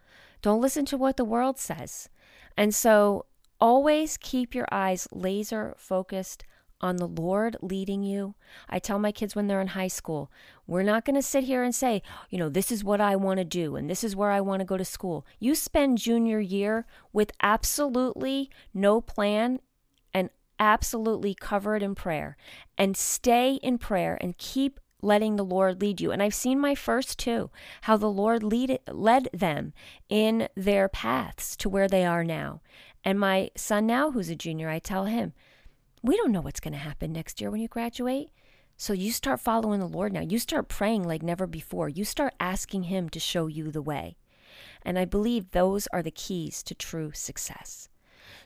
Don't 0.42 0.62
listen 0.62 0.86
to 0.86 0.98
what 0.98 1.18
the 1.18 1.26
world 1.26 1.60
says. 1.60 2.10
And 2.58 2.74
so 2.74 3.26
always 3.60 4.18
keep 4.18 4.56
your 4.56 4.68
eyes 4.72 5.08
laser 5.12 5.76
focused 5.78 6.44
on 6.82 6.98
the 6.98 7.08
Lord 7.08 7.56
leading 7.62 8.04
you. 8.04 8.36
I 8.70 8.80
tell 8.80 9.00
my 9.00 9.12
kids 9.12 9.36
when 9.36 9.48
they're 9.48 9.62
in 9.62 9.68
high 9.68 9.88
school, 9.88 10.32
we're 10.68 10.84
not 10.84 11.06
going 11.06 11.16
to 11.16 11.22
sit 11.22 11.46
here 11.46 11.64
and 11.64 11.74
say, 11.74 12.02
you 12.30 12.38
know, 12.38 12.50
this 12.50 12.72
is 12.72 12.84
what 12.84 13.00
I 13.00 13.16
want 13.16 13.38
to 13.38 13.46
do 13.46 13.76
and 13.76 13.90
this 13.90 14.04
is 14.04 14.16
where 14.16 14.32
I 14.32 14.42
want 14.42 14.60
to 14.60 14.66
go 14.66 14.78
to 14.78 14.86
school. 14.86 15.26
You 15.40 15.56
spend 15.56 16.00
junior 16.00 16.40
year 16.40 16.86
with 17.14 17.32
absolutely 17.42 18.50
no 18.74 19.00
plan 19.00 19.60
and 20.14 20.30
absolutely 20.60 21.34
covered 21.34 21.84
in 21.84 21.96
prayer 21.96 22.36
and 22.78 22.98
stay 22.98 23.56
in 23.56 23.78
prayer 23.78 24.18
and 24.20 24.38
keep 24.38 24.80
letting 25.02 25.36
the 25.36 25.46
Lord 25.46 25.82
lead 25.82 26.00
you. 26.00 26.12
And 26.12 26.22
I've 26.22 26.34
seen 26.34 26.60
my 26.60 26.76
first 26.76 27.18
two, 27.18 27.50
how 27.82 27.98
the 27.98 28.10
Lord 28.10 28.44
lead, 28.44 28.80
led 28.88 29.30
them 29.34 29.74
in 30.10 30.48
their 30.56 30.88
paths 30.88 31.56
to 31.58 31.70
where 31.70 31.88
they 31.88 32.06
are 32.06 32.24
now. 32.24 32.62
And 33.04 33.20
my 33.20 33.50
son 33.56 33.88
now, 33.88 34.12
who's 34.12 34.30
a 34.30 34.36
junior, 34.36 34.70
I 34.70 34.80
tell 34.80 35.06
him, 35.06 35.34
we 36.02 36.18
don't 36.18 36.32
know 36.32 36.42
what's 36.42 36.60
going 36.60 36.74
to 36.74 36.80
happen 36.80 37.12
next 37.12 37.40
year 37.40 37.52
when 37.52 37.62
you 37.62 37.68
graduate. 37.68 38.30
So 38.78 38.94
you 38.94 39.12
start 39.12 39.40
following 39.40 39.80
the 39.80 39.88
Lord 39.88 40.12
now. 40.12 40.22
You 40.22 40.40
start 40.40 40.68
praying 40.68 41.08
like 41.08 41.22
never 41.22 41.46
before. 41.46 41.88
You 41.88 42.04
start 42.04 42.34
asking 42.40 42.84
Him 42.84 43.10
to 43.10 43.20
show 43.20 43.48
you 43.48 43.72
the 43.72 43.82
way. 43.82 44.18
And 44.84 44.98
I 44.98 45.06
believe 45.06 45.52
those 45.52 45.88
are 45.94 46.02
the 46.02 46.12
keys 46.12 46.64
to 46.64 46.74
true 46.74 47.12
success. 47.14 47.90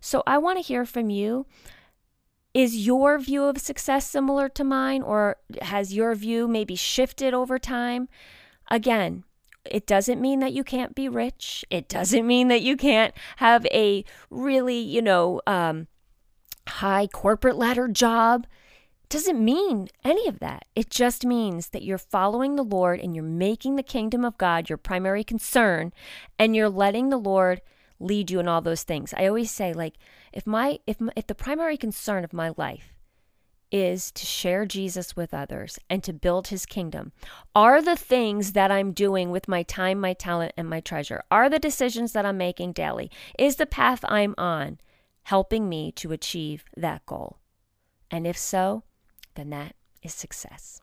So 0.02 0.24
I 0.28 0.38
want 0.38 0.58
to 0.58 0.64
hear 0.64 0.86
from 0.86 1.10
you. 1.10 1.46
Is 2.54 2.86
your 2.86 3.20
view 3.20 3.44
of 3.46 3.58
success 3.58 4.08
similar 4.08 4.48
to 4.50 4.64
mine, 4.64 5.02
or 5.02 5.38
has 5.62 5.94
your 5.94 6.16
view 6.16 6.48
maybe 6.48 6.76
shifted 6.76 7.34
over 7.34 7.60
time? 7.60 8.08
Again, 8.72 9.26
it 9.66 9.86
doesn't 9.86 10.22
mean 10.22 10.40
that 10.40 10.54
you 10.54 10.64
can't 10.64 10.96
be 10.96 11.10
rich. 11.10 11.66
It 11.70 11.90
doesn't 11.90 12.26
mean 12.26 12.48
that 12.48 12.62
you 12.62 12.78
can't 12.78 13.14
have 13.38 13.66
a 13.68 14.06
really, 14.30 14.80
you 14.80 15.02
know, 15.02 15.42
um, 15.46 15.88
high 16.68 17.08
corporate 17.08 17.58
ladder 17.58 17.88
job. 17.88 18.48
Doesn't 19.08 19.44
mean 19.44 19.88
any 20.04 20.28
of 20.28 20.40
that. 20.40 20.66
It 20.76 20.90
just 20.90 21.26
means 21.26 21.70
that 21.70 21.84
you're 21.84 21.98
following 21.98 22.56
the 22.56 22.64
Lord 22.64 23.00
and 23.00 23.16
you're 23.16 23.24
making 23.24 23.76
the 23.76 23.84
kingdom 23.84 24.26
of 24.26 24.38
God 24.38 24.68
your 24.68 24.78
primary 24.78 25.24
concern 25.24 25.94
and 26.40 26.56
you're 26.56 26.70
letting 26.70 27.10
the 27.10 27.18
Lord 27.18 27.62
lead 28.00 28.32
you 28.32 28.40
in 28.40 28.48
all 28.48 28.62
those 28.62 28.84
things. 28.84 29.14
I 29.16 29.28
always 29.28 29.52
say 29.52 29.74
like 29.74 29.96
if 30.34 30.46
my 30.46 30.80
if 30.88 30.98
if 31.16 31.28
the 31.28 31.36
primary 31.36 31.78
concern 31.78 32.24
of 32.24 32.34
my 32.34 32.54
life 32.58 32.96
is 33.72 34.12
to 34.12 34.26
share 34.26 34.66
Jesus 34.66 35.16
with 35.16 35.34
others 35.34 35.78
and 35.90 36.04
to 36.04 36.14
build 36.14 36.48
his 36.48 36.66
kingdom. 36.66 37.12
Are 37.56 37.82
the 37.82 37.96
things 37.96 38.54
that 38.54 38.72
I'm 38.72 38.92
doing 38.92 39.32
with 39.32 39.48
my 39.48 39.64
time, 39.64 40.00
my 40.00 40.14
talent 40.14 40.54
and 40.56 40.70
my 40.70 40.80
treasure? 40.80 41.24
Are 41.32 41.50
the 41.50 41.60
decisions 41.60 42.14
that 42.14 42.26
I'm 42.26 42.38
making 42.38 42.74
daily? 42.74 43.12
Is 43.38 43.58
the 43.58 43.66
path 43.66 44.06
I'm 44.08 44.36
on 44.38 44.80
helping 45.26 45.70
me 45.70 45.92
to 45.92 46.12
achieve 46.12 46.66
that 46.76 47.06
goal? 47.06 47.38
And 48.10 48.26
if 48.26 48.38
so, 48.38 48.84
then 49.36 49.50
that 49.50 49.76
is 50.02 50.14
success. 50.14 50.82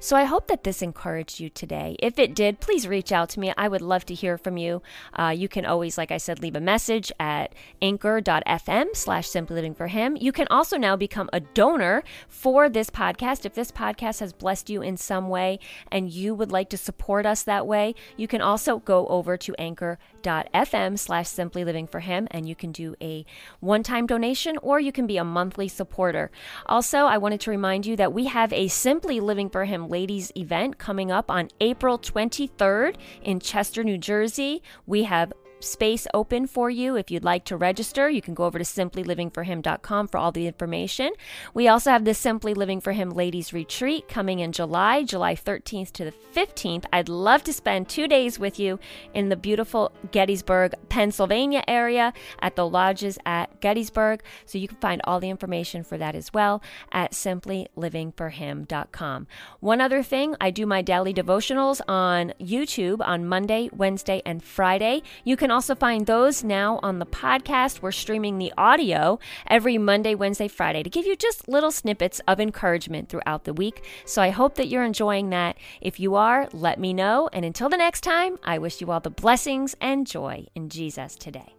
So 0.00 0.16
I 0.16 0.24
hope 0.24 0.48
that 0.48 0.64
this 0.64 0.82
encouraged 0.82 1.40
you 1.40 1.48
today. 1.48 1.96
If 2.00 2.18
it 2.18 2.34
did, 2.34 2.60
please 2.60 2.88
reach 2.88 3.12
out 3.12 3.28
to 3.30 3.40
me. 3.40 3.52
I 3.56 3.68
would 3.68 3.82
love 3.82 4.04
to 4.06 4.14
hear 4.14 4.38
from 4.38 4.56
you. 4.56 4.82
Uh, 5.12 5.34
you 5.36 5.48
can 5.48 5.64
always, 5.64 5.98
like 5.98 6.10
I 6.10 6.18
said, 6.18 6.40
leave 6.40 6.56
a 6.56 6.60
message 6.60 7.12
at 7.18 7.54
anchor.fm 7.82 8.94
slash 8.94 9.28
simply 9.28 9.56
living 9.56 9.74
for 9.74 9.88
him. 9.88 10.16
You 10.16 10.32
can 10.32 10.46
also 10.50 10.76
now 10.76 10.96
become 10.96 11.30
a 11.32 11.40
donor 11.40 12.02
for 12.28 12.68
this 12.68 12.90
podcast. 12.90 13.44
If 13.44 13.54
this 13.54 13.72
podcast 13.72 14.20
has 14.20 14.32
blessed 14.32 14.70
you 14.70 14.82
in 14.82 14.96
some 14.96 15.28
way 15.28 15.58
and 15.90 16.10
you 16.10 16.34
would 16.34 16.52
like 16.52 16.70
to 16.70 16.76
support 16.76 17.26
us 17.26 17.42
that 17.44 17.66
way, 17.66 17.94
you 18.16 18.28
can 18.28 18.40
also 18.40 18.78
go 18.78 19.06
over 19.08 19.36
to 19.36 19.54
anchor.fm 19.58 20.98
slash 20.98 21.28
simply 21.28 21.64
living 21.64 21.86
for 21.86 22.00
him 22.00 22.28
and 22.30 22.48
you 22.48 22.54
can 22.54 22.72
do 22.72 22.94
a 23.00 23.24
one-time 23.60 24.06
donation 24.06 24.58
or 24.62 24.80
you 24.80 24.92
can 24.92 25.06
be 25.06 25.16
a 25.16 25.24
monthly 25.24 25.68
supporter. 25.68 26.30
Also, 26.66 26.98
I 26.98 27.18
wanted 27.18 27.40
to 27.40 27.50
remind 27.50 27.86
you 27.86 27.96
that 27.96 28.12
we 28.12 28.26
have 28.26 28.52
a 28.52 28.68
Simply 28.68 29.20
Living 29.20 29.50
for 29.50 29.64
him 29.68 29.88
ladies 29.88 30.32
event 30.36 30.78
coming 30.78 31.12
up 31.12 31.30
on 31.30 31.48
April 31.60 31.98
23rd 31.98 32.96
in 33.22 33.38
Chester, 33.38 33.84
New 33.84 33.98
Jersey. 33.98 34.62
We 34.86 35.04
have 35.04 35.32
space 35.60 36.06
open 36.14 36.46
for 36.46 36.70
you. 36.70 36.96
If 36.96 37.10
you'd 37.10 37.24
like 37.24 37.44
to 37.46 37.56
register, 37.56 38.08
you 38.08 38.22
can 38.22 38.34
go 38.34 38.44
over 38.44 38.58
to 38.58 38.64
simplylivingforhim.com 38.64 40.08
for 40.08 40.18
all 40.18 40.32
the 40.32 40.46
information. 40.46 41.12
We 41.54 41.68
also 41.68 41.90
have 41.90 42.04
the 42.04 42.14
Simply 42.14 42.54
Living 42.54 42.80
for 42.80 42.92
Him 42.92 43.10
Ladies 43.10 43.52
Retreat 43.52 44.08
coming 44.08 44.40
in 44.40 44.52
July, 44.52 45.04
July 45.04 45.34
13th 45.34 45.92
to 45.92 46.04
the 46.04 46.14
15th. 46.34 46.84
I'd 46.92 47.08
love 47.08 47.42
to 47.44 47.52
spend 47.52 47.88
two 47.88 48.08
days 48.08 48.38
with 48.38 48.58
you 48.58 48.78
in 49.14 49.28
the 49.28 49.36
beautiful 49.36 49.92
Gettysburg, 50.10 50.74
Pennsylvania 50.88 51.62
area 51.66 52.12
at 52.40 52.56
the 52.56 52.68
lodges 52.68 53.18
at 53.26 53.60
Gettysburg. 53.60 54.22
So 54.46 54.58
you 54.58 54.68
can 54.68 54.78
find 54.78 55.00
all 55.04 55.20
the 55.20 55.30
information 55.30 55.84
for 55.84 55.98
that 55.98 56.14
as 56.14 56.32
well 56.32 56.62
at 56.92 57.12
simplylivingforhim.com. 57.12 59.26
One 59.60 59.80
other 59.80 60.02
thing, 60.02 60.36
I 60.40 60.50
do 60.50 60.66
my 60.66 60.82
daily 60.82 61.14
devotionals 61.14 61.80
on 61.88 62.32
YouTube 62.40 63.00
on 63.00 63.26
Monday, 63.26 63.70
Wednesday, 63.72 64.22
and 64.24 64.42
Friday. 64.42 65.02
You 65.24 65.36
can 65.36 65.47
can 65.48 65.54
also 65.54 65.74
find 65.74 66.04
those 66.04 66.44
now 66.44 66.78
on 66.82 66.98
the 66.98 67.06
podcast. 67.06 67.80
We're 67.80 67.90
streaming 67.90 68.36
the 68.36 68.52
audio 68.58 69.18
every 69.46 69.78
Monday, 69.78 70.14
Wednesday, 70.14 70.46
Friday 70.46 70.82
to 70.82 70.90
give 70.90 71.06
you 71.06 71.16
just 71.16 71.48
little 71.48 71.70
snippets 71.70 72.20
of 72.28 72.38
encouragement 72.38 73.08
throughout 73.08 73.44
the 73.44 73.54
week. 73.54 73.82
So 74.04 74.20
I 74.20 74.28
hope 74.28 74.56
that 74.56 74.68
you're 74.68 74.84
enjoying 74.84 75.30
that. 75.30 75.56
If 75.80 75.98
you 75.98 76.16
are, 76.16 76.50
let 76.52 76.78
me 76.78 76.92
know. 76.92 77.30
And 77.32 77.46
until 77.46 77.70
the 77.70 77.78
next 77.78 78.02
time, 78.02 78.38
I 78.44 78.58
wish 78.58 78.82
you 78.82 78.90
all 78.90 79.00
the 79.00 79.08
blessings 79.08 79.74
and 79.80 80.06
joy 80.06 80.44
in 80.54 80.68
Jesus 80.68 81.16
today. 81.16 81.57